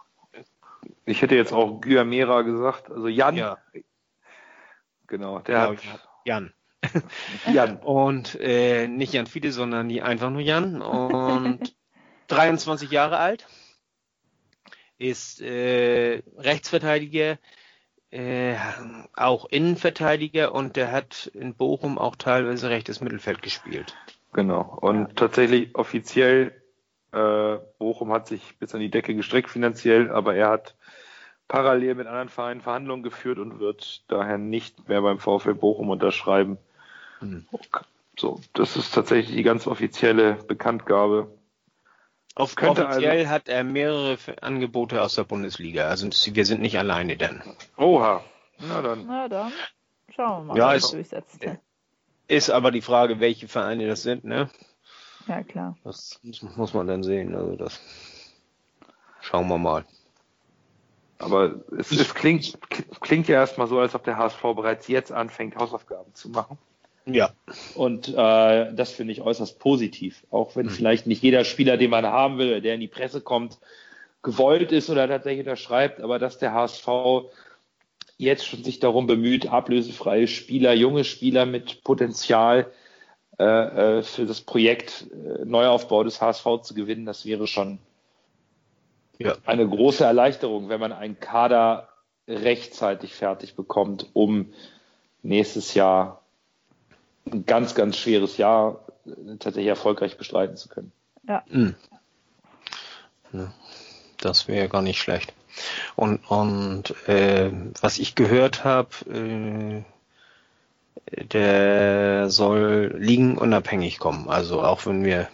[1.05, 3.37] Ich hätte jetzt auch Gyamera gesagt, also Jan.
[3.37, 3.59] Ja.
[5.07, 6.09] Genau, der genau, hat.
[6.25, 6.53] Jan.
[7.53, 7.77] Jan.
[7.79, 10.83] Und äh, nicht Jan Fiete, sondern die, einfach nur Jan.
[10.83, 11.77] Und
[12.29, 13.47] 23 Jahre alt.
[14.99, 17.39] Ist äh, Rechtsverteidiger,
[18.11, 18.57] äh,
[19.15, 23.95] auch Innenverteidiger und der hat in Bochum auch teilweise rechtes Mittelfeld gespielt.
[24.37, 24.79] Genau.
[24.83, 25.09] Und ja.
[25.15, 26.53] tatsächlich offiziell,
[27.13, 30.77] äh, Bochum hat sich bis an die Decke gestreckt finanziell, aber er hat
[31.49, 36.59] parallel mit anderen Vereinen Verhandlungen geführt und wird daher nicht mehr beim VfL Bochum unterschreiben.
[37.21, 37.47] Hm.
[38.19, 41.33] So, das ist tatsächlich die ganz offizielle Bekanntgabe.
[42.35, 45.89] Auf offiziell also, hat er mehrere Angebote aus der Bundesliga.
[45.89, 47.43] Also wir sind nicht alleine dann.
[47.79, 48.23] Oha.
[48.59, 49.07] Na dann.
[49.07, 49.53] Na dann.
[50.15, 51.41] Schauen wir mal, ja, was durchsetzt.
[52.29, 54.51] Ist aber die Frage, welche Vereine das sind, ne?
[55.29, 55.77] Ja, klar.
[55.85, 56.21] Das
[56.57, 57.35] muss man dann sehen.
[57.35, 57.81] Also das
[59.21, 59.85] schauen wir mal.
[61.19, 62.59] Aber es, es klingt,
[63.01, 66.59] klingt ja erstmal so, als ob der HSV bereits jetzt anfängt, Hausaufgaben zu machen.
[67.07, 67.31] Ja.
[67.75, 70.25] Und äh, das finde ich äußerst positiv.
[70.31, 70.71] Auch wenn mhm.
[70.71, 73.59] vielleicht nicht jeder Spieler, den man haben will, der in die Presse kommt,
[74.23, 76.89] gewollt ist oder tatsächlich unterschreibt, aber dass der HSV
[78.19, 82.71] jetzt schon sich darum bemüht, ablösefreie Spieler, junge Spieler mit Potenzial
[83.39, 87.79] äh, äh für das Projekt äh, Neuaufbau des HSV zu gewinnen, das wäre schon
[89.19, 89.37] ja.
[89.45, 91.89] eine große Erleichterung, wenn man einen Kader
[92.29, 94.53] rechtzeitig fertig bekommt, um
[95.23, 96.23] nächstes Jahr
[97.31, 100.93] ein ganz, ganz schweres Jahr äh, tatsächlich erfolgreich bestreiten zu können.
[101.29, 101.45] Ja.
[101.49, 101.75] Mhm.
[103.33, 103.53] ja
[104.19, 105.35] das wäre gar nicht schlecht.
[105.95, 107.51] Und, und äh,
[107.81, 109.83] was ich gehört habe, äh,
[111.25, 114.29] der soll liegen unabhängig kommen.
[114.29, 115.29] Also auch wenn wir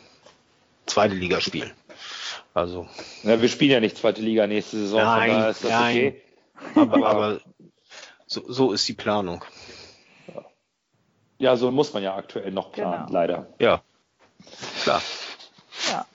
[0.87, 1.73] zweite Liga spielen.
[2.55, 2.87] Also.
[3.23, 5.97] Ja, wir spielen ja nicht zweite Liga nächste Saison, nein, ist das nein.
[5.97, 6.23] okay.
[6.75, 7.41] Aber, aber
[8.27, 9.45] so, so ist die Planung.
[11.39, 13.13] Ja, so muss man ja aktuell noch planen, genau.
[13.13, 13.47] leider.
[13.59, 13.83] Ja,
[14.83, 15.03] klar.
[15.91, 16.07] Ja.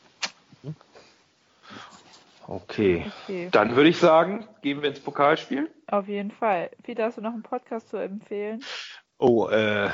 [2.48, 3.06] Okay.
[3.24, 3.50] okay.
[3.52, 5.70] Dann würde ich sagen, gehen wir ins Pokalspiel.
[5.88, 6.70] Auf jeden Fall.
[6.84, 8.64] Peter, hast du noch einen Podcast zu empfehlen?
[9.18, 9.90] Oh, äh,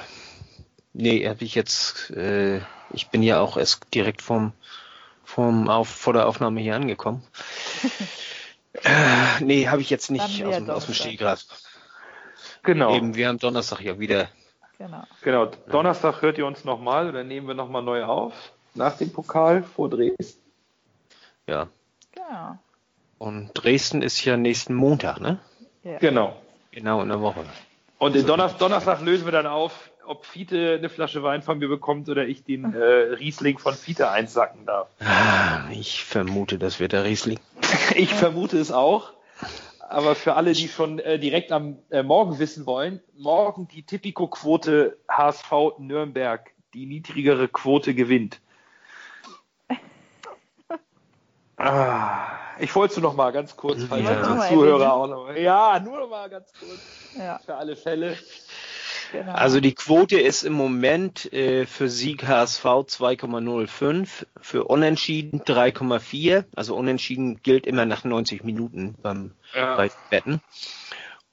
[0.93, 4.54] nee, habe ich jetzt, äh, ich bin ja auch erst direkt vom,
[5.24, 7.24] vom auf, vor der Aufnahme hier angekommen.
[8.84, 11.45] äh, nee, habe ich jetzt nicht aus, aus dem Stegreif.
[12.62, 12.95] Genau.
[12.95, 14.30] Eben, wir haben Donnerstag ja wieder
[14.84, 15.04] Genau.
[15.22, 15.45] Genau.
[15.70, 18.34] Donnerstag hört ihr uns nochmal oder nehmen wir nochmal neu auf
[18.74, 20.41] nach dem Pokal vor Dresden.
[21.47, 21.70] Ja.
[22.14, 22.57] Genau.
[23.18, 25.39] Und Dresden ist ja nächsten Montag, ne?
[25.84, 25.97] Ja.
[25.99, 26.36] Genau.
[26.72, 27.45] Genau in der Woche.
[27.97, 31.70] Und den Donner Donnerstag lösen wir dann auf, ob Fiete eine Flasche Wein von mir
[31.70, 34.89] bekommt oder ich den äh, Riesling von Fiete einsacken darf.
[34.99, 37.39] Ah, ich vermute, das wird der Riesling.
[37.95, 39.14] ich vermute es auch
[39.93, 44.97] aber für alle, die schon äh, direkt am äh, Morgen wissen wollen, morgen die Tipico-Quote
[45.07, 46.49] HSV Nürnberg.
[46.74, 48.41] Die niedrigere Quote gewinnt.
[51.64, 52.28] Ah,
[52.59, 54.49] ich wollte es noch mal ganz kurz, falls ja.
[54.49, 55.38] Zuhörer auch noch mal.
[55.39, 56.80] Ja, nur noch mal ganz kurz.
[57.18, 57.39] Ja.
[57.45, 58.18] Für alle Fälle.
[59.11, 59.34] Genau.
[59.34, 66.45] Also die Quote ist im Moment äh, für Sieg HSV 2,05, für Unentschieden 3,4.
[66.55, 69.76] Also Unentschieden gilt immer nach 90 Minuten beim ja.
[69.76, 70.41] bei Wetten.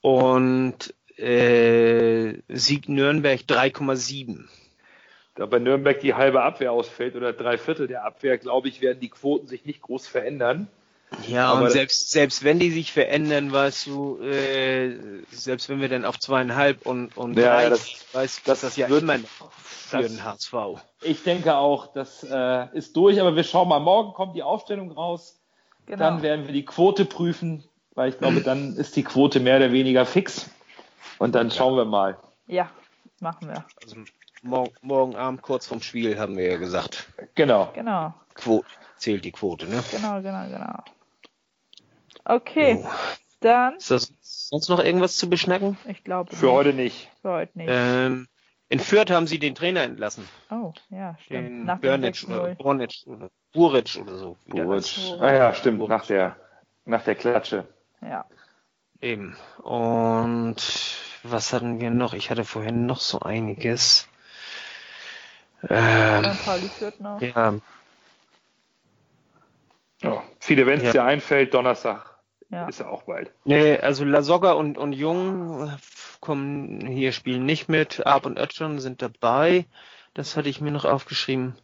[0.01, 4.45] Und äh, Sieg Nürnberg 3,7.
[5.35, 8.99] Da bei Nürnberg die halbe Abwehr ausfällt oder drei Viertel der Abwehr, glaube ich, werden
[8.99, 10.67] die Quoten sich nicht groß verändern.
[11.27, 14.97] Ja, aber und selbst, selbst wenn die sich verändern, weißt du, äh,
[15.29, 18.89] selbst wenn wir dann auf zweieinhalb und, und ja, drei, das, weißt das, das ja
[18.89, 19.25] wird man
[19.61, 20.53] für das, den HSV.
[21.01, 24.91] Ich denke auch, das äh, ist durch, aber wir schauen mal, morgen kommt die Aufstellung
[24.91, 25.41] raus.
[25.85, 25.97] Genau.
[25.99, 29.73] Dann werden wir die Quote prüfen, weil ich glaube, dann ist die Quote mehr oder
[29.73, 30.49] weniger fix.
[31.17, 32.17] Und dann schauen wir mal.
[32.47, 32.69] Ja,
[33.19, 33.65] machen wir.
[33.83, 33.97] Also
[34.41, 37.07] morgen, morgen Abend kurz vorm Spiel haben wir ja gesagt.
[37.35, 37.71] Genau.
[37.73, 38.13] Genau.
[38.33, 38.67] Quote,
[38.97, 39.83] zählt die Quote, ne?
[39.91, 40.83] Genau, genau, genau.
[42.23, 42.89] Okay, oh.
[43.39, 43.75] dann.
[43.75, 45.77] Ist das sonst noch irgendwas zu beschnacken?
[45.87, 46.35] Ich glaube.
[46.35, 46.53] Für nicht.
[46.53, 47.09] heute nicht.
[47.21, 47.69] Für heute nicht.
[47.71, 48.27] Ähm,
[48.69, 50.27] in Fürth haben sie den Trainer entlassen.
[50.49, 51.47] Oh, ja, stimmt.
[51.47, 54.37] Den Nach Börnitsch oder Bornitsch oder Buric oder so.
[54.47, 54.97] Buric.
[55.19, 55.79] Ah ja, stimmt.
[55.79, 55.89] Buric.
[55.89, 56.37] Nach der,
[56.85, 57.67] nach der Klatsche.
[58.01, 58.25] Ja.
[59.01, 59.35] Eben.
[59.61, 60.55] Und
[61.23, 62.13] was hatten wir noch?
[62.13, 64.07] Ich hatte vorhin noch so einiges.
[65.69, 67.21] Ähm, Pauli noch.
[67.21, 67.53] Ja.
[70.03, 70.91] Oh, viele, wenn es ja.
[70.91, 72.11] dir einfällt, Donnerstag
[72.51, 72.67] ja.
[72.67, 73.31] Ist ja auch bald.
[73.45, 75.71] Nee, also Lasogga und, und Jung
[76.19, 78.05] kommen hier, spielen nicht mit.
[78.05, 79.65] Ab und Özcan sind dabei.
[80.13, 81.55] Das hatte ich mir noch aufgeschrieben.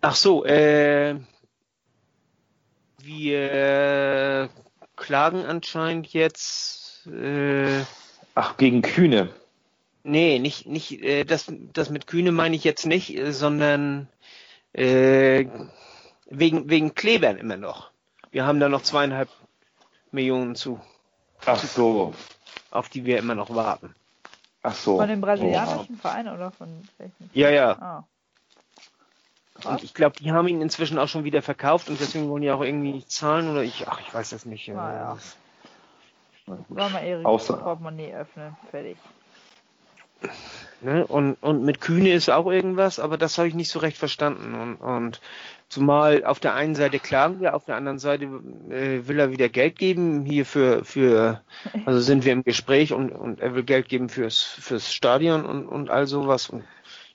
[0.00, 1.16] Ach so, äh,
[2.98, 4.48] wir
[4.94, 7.08] klagen anscheinend jetzt.
[7.08, 7.82] Äh,
[8.36, 9.30] Ach, gegen Kühne.
[10.08, 14.08] Nee, nicht, nicht, äh, das, das mit Kühne meine ich jetzt nicht, äh, sondern
[14.72, 15.46] äh,
[16.26, 17.90] wegen, wegen Klebern immer noch.
[18.30, 19.28] Wir haben da noch zweieinhalb
[20.12, 20.80] Millionen zu.
[21.44, 22.14] Ach so.
[22.70, 23.96] Auf die wir immer noch warten.
[24.62, 24.96] Ach so.
[24.98, 26.00] Von dem brasilianischen oh.
[26.00, 27.30] Verein oder von welchen?
[27.34, 27.72] Ja, ja.
[27.72, 28.04] Ah.
[29.64, 32.52] Und ich glaube, die haben ihn inzwischen auch schon wieder verkauft und deswegen wollen die
[32.52, 34.68] auch irgendwie nicht zahlen oder ich, ach, ich weiß das nicht.
[34.68, 35.18] Naja.
[36.46, 38.98] Wollen wir Erik Portemonnaie öffnen, fertig.
[40.80, 41.06] Ne?
[41.06, 44.54] Und, und mit Kühne ist auch irgendwas, aber das habe ich nicht so recht verstanden.
[44.54, 45.20] Und, und
[45.68, 49.48] zumal auf der einen Seite klagen wir, auf der anderen Seite äh, will er wieder
[49.48, 51.40] Geld geben hier für, für
[51.86, 55.66] also sind wir im Gespräch und, und er will Geld geben fürs, fürs Stadion und,
[55.66, 56.50] und all sowas.
[56.50, 56.64] Und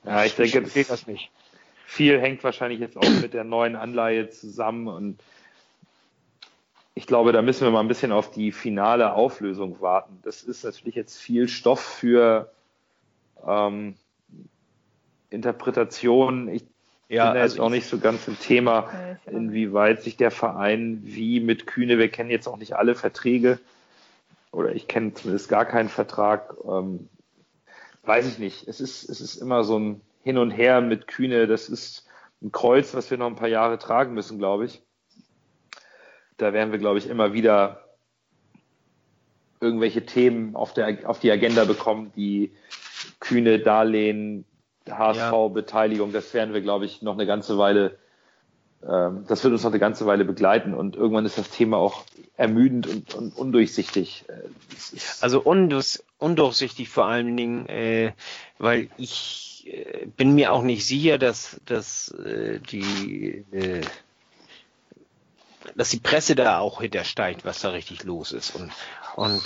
[0.04, 1.30] ja, ich denke, das, das nicht.
[1.86, 5.20] Viel hängt wahrscheinlich jetzt auch mit der neuen Anleihe zusammen und
[6.94, 10.20] ich glaube, da müssen wir mal ein bisschen auf die finale Auflösung warten.
[10.24, 12.52] Das ist natürlich jetzt viel Stoff für
[13.46, 13.96] ähm,
[15.30, 16.50] Interpretation.
[16.50, 16.64] Ich
[17.10, 21.40] ja, bin also jetzt auch nicht so ganz im Thema, inwieweit sich der Verein wie
[21.40, 23.60] mit Kühne, wir kennen jetzt auch nicht alle Verträge,
[24.52, 27.10] oder ich kenne zumindest gar keinen Vertrag, ähm,
[28.04, 28.68] weiß ich nicht.
[28.68, 31.48] Es ist, es ist immer so ein Hin und Her mit Kühne.
[31.48, 32.06] Das ist
[32.42, 34.82] ein Kreuz, was wir noch ein paar Jahre tragen müssen, glaube ich.
[36.38, 37.86] Da werden wir, glaube ich, immer wieder
[39.60, 42.52] irgendwelche Themen auf, der, auf die Agenda bekommen, die
[43.22, 44.44] kühne Darlehen,
[44.90, 47.98] HSV-Beteiligung, das werden wir, glaube ich, noch eine ganze Weile,
[48.84, 52.04] ähm, das wird uns noch eine ganze Weile begleiten und irgendwann ist das Thema auch
[52.36, 54.26] ermüdend und, und undurchsichtig.
[54.28, 58.14] Äh, also undurch, undurchsichtig vor allen Dingen, äh,
[58.58, 63.82] weil ich äh, bin mir auch nicht sicher, dass, dass äh, die äh,
[65.76, 68.56] dass die Presse da auch hintersteigt, was da richtig los ist.
[68.56, 68.72] Und,
[69.16, 69.44] und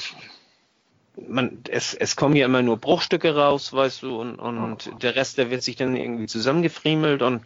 [1.27, 4.97] man, es, es kommen ja immer nur Bruchstücke raus, weißt du, und, und oh.
[4.97, 7.43] der Rest, der wird sich dann irgendwie zusammengefriemelt und,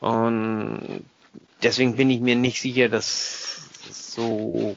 [0.00, 1.04] und
[1.62, 4.76] deswegen bin ich mir nicht sicher, dass so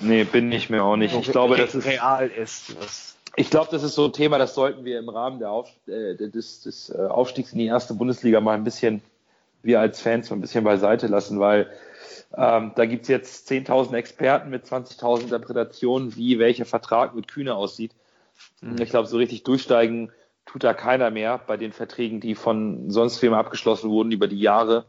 [0.00, 1.14] Nee, bin ich mir auch nicht.
[1.14, 2.74] Ich glaube, dass es real ist.
[3.36, 6.16] Ich glaube, das ist so ein Thema, das sollten wir im Rahmen der Auf, äh,
[6.16, 9.02] des, des äh, Aufstiegs in die erste Bundesliga mal ein bisschen,
[9.62, 11.70] wir als Fans mal ein bisschen beiseite lassen, weil
[12.36, 17.94] ähm, da gibt's jetzt 10.000 Experten mit 20.000 Interpretationen, wie welcher Vertrag mit Kühne aussieht.
[18.60, 18.80] Mhm.
[18.80, 20.12] Ich glaube, so richtig durchsteigen
[20.46, 24.40] tut da keiner mehr bei den Verträgen, die von sonst wem abgeschlossen wurden über die
[24.40, 24.86] Jahre.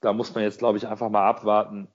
[0.00, 1.88] Da muss man jetzt, glaube ich, einfach mal abwarten.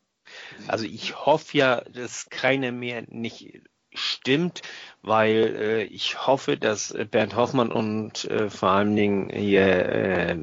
[0.68, 3.62] Also ich hoffe ja, dass keiner mehr nicht
[3.93, 4.62] stimmt,
[5.01, 10.38] weil äh, ich hoffe, dass Bernd Hoffmann und äh, vor allen Dingen hier äh,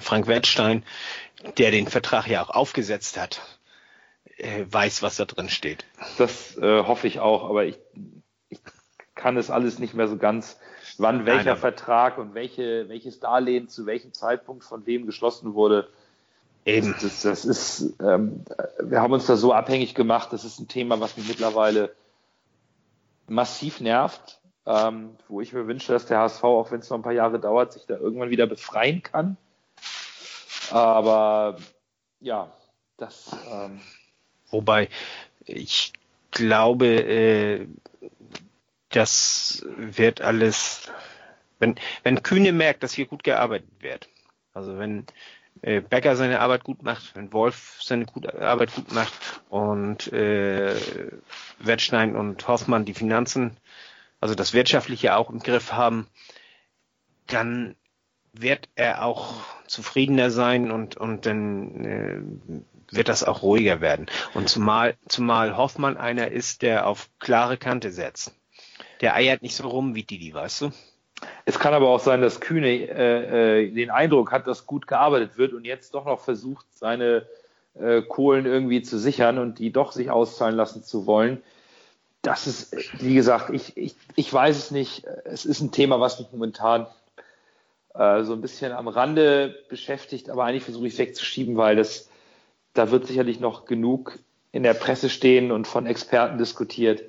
[0.00, 0.84] Frank Wettstein,
[1.58, 3.40] der den Vertrag ja auch aufgesetzt hat,
[4.36, 5.84] äh, weiß, was da drin steht.
[6.18, 7.78] Das äh, hoffe ich auch, aber ich,
[8.48, 8.60] ich
[9.14, 10.58] kann es alles nicht mehr so ganz,
[10.98, 15.88] wann welcher Nein, Vertrag und welche, welches Darlehen zu welchem Zeitpunkt von wem geschlossen wurde.
[16.64, 16.94] Eben.
[17.00, 18.44] Das, das ist, ähm,
[18.80, 20.32] wir haben uns da so abhängig gemacht.
[20.32, 21.94] Das ist ein Thema, was mich mittlerweile
[23.28, 27.02] massiv nervt, ähm, wo ich mir wünsche, dass der HSV, auch wenn es noch ein
[27.02, 29.36] paar Jahre dauert, sich da irgendwann wieder befreien kann.
[30.70, 31.58] Aber
[32.20, 32.52] ja,
[32.96, 33.80] das ähm,
[34.50, 34.88] Wobei
[35.44, 35.92] ich
[36.30, 37.66] glaube, äh,
[38.90, 40.90] das wird alles,
[41.58, 44.08] wenn, wenn Kühne merkt, dass hier gut gearbeitet wird,
[44.54, 45.06] also wenn
[45.62, 49.12] äh, Becker seine Arbeit gut macht, wenn Wolf seine gut, Arbeit gut macht
[49.48, 50.74] und äh,
[51.58, 53.56] Wettstein und Hoffmann die Finanzen,
[54.20, 56.08] also das Wirtschaftliche auch im Griff haben,
[57.26, 57.76] dann
[58.40, 59.34] wird er auch
[59.66, 64.06] zufriedener sein und, und dann äh, wird das auch ruhiger werden.
[64.34, 68.34] Und zumal, zumal Hoffmann einer ist, der auf klare Kante setzt.
[69.00, 70.70] Der eiert nicht so rum wie Didi, weißt du?
[71.44, 75.38] Es kann aber auch sein, dass Kühne äh, äh, den Eindruck hat, dass gut gearbeitet
[75.38, 77.26] wird und jetzt doch noch versucht, seine
[77.74, 81.42] äh, Kohlen irgendwie zu sichern und die doch sich auszahlen lassen zu wollen.
[82.22, 85.04] Das ist, wie gesagt, ich, ich, ich weiß es nicht.
[85.24, 86.86] Es ist ein Thema, was mich momentan
[87.98, 92.08] äh, so ein bisschen am Rande beschäftigt, aber eigentlich versuche ich es wegzuschieben, weil das
[92.76, 94.18] da wird sicherlich noch genug
[94.52, 97.02] in der Presse stehen und von Experten diskutiert.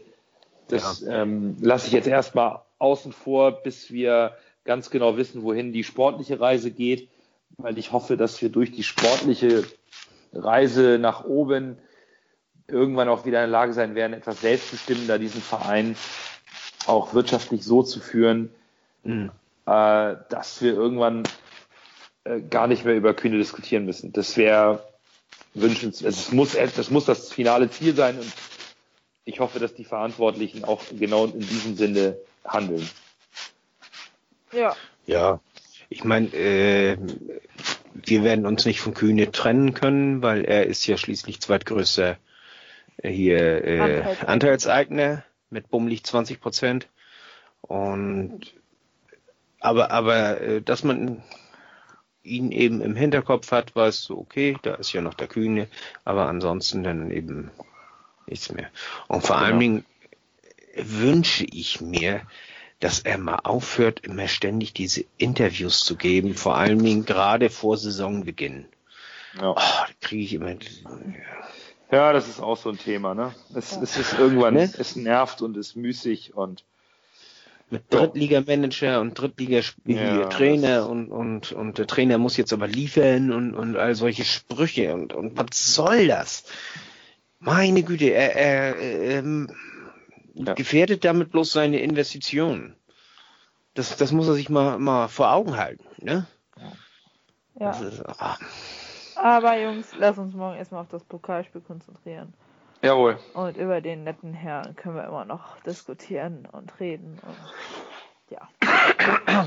[0.68, 1.22] Das ja.
[1.22, 6.40] ähm, lasse ich jetzt erstmal außen vor, bis wir ganz genau wissen, wohin die sportliche
[6.40, 7.10] Reise geht,
[7.58, 9.64] weil ich hoffe, dass wir durch die sportliche
[10.34, 11.78] Reise nach oben
[12.68, 15.96] irgendwann auch wieder in der Lage sein werden, etwas selbstbestimmender diesen Verein
[16.86, 18.50] auch wirtschaftlich so zu führen,
[19.04, 19.32] mhm.
[19.68, 21.24] Äh, dass wir irgendwann
[22.24, 24.14] äh, gar nicht mehr über Kühne diskutieren müssen.
[24.14, 24.88] Das wäre
[25.54, 26.14] wünschenswert.
[26.14, 28.32] Es muss, das muss das finale Ziel sein und
[29.26, 32.90] ich hoffe, dass die Verantwortlichen auch genau in diesem Sinne handeln.
[34.54, 34.74] Ja.
[35.06, 35.42] Ja,
[35.90, 36.98] ich meine, äh,
[37.94, 42.18] wir werden uns nicht von Kühne trennen können, weil er ist ja schließlich zweitgrößter
[42.98, 46.88] äh, hier äh, Anteilseigner mit bummelig 20 Prozent.
[47.62, 48.54] Und
[49.68, 51.22] aber aber äh, dass man
[52.24, 55.68] ihn eben im Hinterkopf hat, weißt du, okay, da ist ja noch der Kühne,
[56.04, 57.52] aber ansonsten dann eben
[58.28, 58.70] nichts mehr.
[59.08, 59.48] Und vor genau.
[59.48, 59.86] allen Dingen
[60.76, 62.22] wünsche ich mir,
[62.80, 67.78] dass er mal aufhört, immer ständig diese Interviews zu geben, vor allen Dingen gerade vor
[67.78, 68.66] Saisonbeginn.
[69.40, 69.52] Ja.
[69.52, 70.56] Oh, kriege ich immer.
[71.92, 72.14] Ja.
[72.14, 73.34] das ist auch so ein Thema, ne?
[73.56, 73.82] Es, ja.
[73.82, 74.72] es ist irgendwann, ne?
[74.78, 76.64] es nervt und ist müßig und
[77.70, 83.54] mit Drittligamanager und Drittliga-Trainer ja, und, und, und der Trainer muss jetzt aber liefern und,
[83.56, 86.46] und all solche Sprüche und, und was soll das?
[87.40, 89.50] Meine Güte, er, er ähm,
[90.34, 90.54] ja.
[90.54, 92.76] gefährdet damit bloß seine Investitionen.
[93.74, 96.26] Das, das muss er sich mal, mal vor Augen halten, ne?
[97.60, 97.72] Ja.
[97.72, 98.38] Ist, ah.
[99.16, 102.34] Aber Jungs, lass uns morgen erstmal auf das Pokalspiel konzentrieren.
[102.82, 103.18] Jawohl.
[103.34, 107.20] Und über den netten Herrn können wir immer noch diskutieren und reden.
[107.26, 107.38] Und
[108.30, 108.48] ja.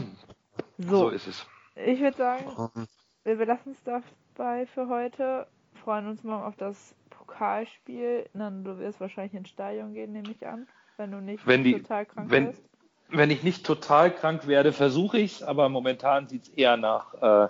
[0.79, 1.47] So, so ist es.
[1.77, 2.89] Ich würde sagen,
[3.25, 5.47] wir belassen es dabei für heute.
[5.85, 8.29] Freuen uns morgen auf das Pokalspiel.
[8.33, 10.67] Dann du wirst wahrscheinlich ins Stadion gehen, nehme ich an,
[10.97, 12.63] wenn du nicht wenn die, total krank wenn, bist.
[13.09, 17.15] Wenn ich nicht total krank werde, versuche ich es, aber momentan sieht es eher nach
[17.15, 17.49] äh,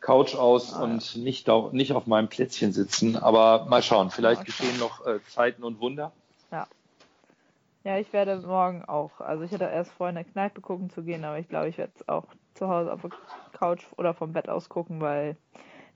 [0.00, 1.20] Couch aus ah, und ja.
[1.22, 3.16] nicht, auf, nicht auf meinem Plätzchen sitzen.
[3.16, 6.12] Aber mal schauen, vielleicht geschehen noch äh, Zeiten und Wunder.
[6.50, 6.66] Ja.
[7.84, 9.20] Ja, ich werde morgen auch.
[9.20, 11.78] Also ich hatte erst vor, in der Kneipe gucken zu gehen, aber ich glaube, ich
[11.78, 12.24] werde es auch
[12.54, 13.10] zu Hause auf der
[13.52, 15.36] Couch oder vom Bett aus gucken, weil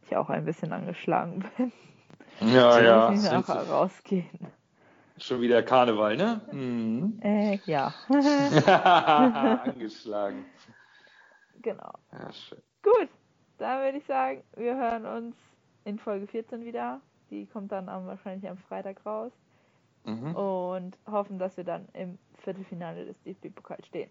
[0.06, 1.72] ich auch ein bisschen angeschlagen bin.
[2.40, 3.12] Ja, so ja.
[3.12, 4.48] Ich nachher rausgehen.
[5.18, 6.40] Schon wieder Karneval, ne?
[6.50, 7.20] Mhm.
[7.22, 7.94] Äh, ja.
[9.64, 10.46] Angeschlagen.
[11.60, 11.92] Genau.
[12.12, 12.62] Ja, schön.
[12.82, 13.08] Gut,
[13.62, 15.36] dann würde ich sagen, wir hören uns
[15.84, 17.00] in Folge 14 wieder.
[17.30, 19.32] Die kommt dann am, wahrscheinlich am Freitag raus.
[20.04, 20.34] Mhm.
[20.34, 24.10] Und hoffen, dass wir dann im Viertelfinale des DFB-Pokals stehen.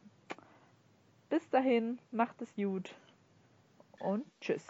[1.30, 2.96] Bis dahin, macht es gut
[4.00, 4.66] und tschüss.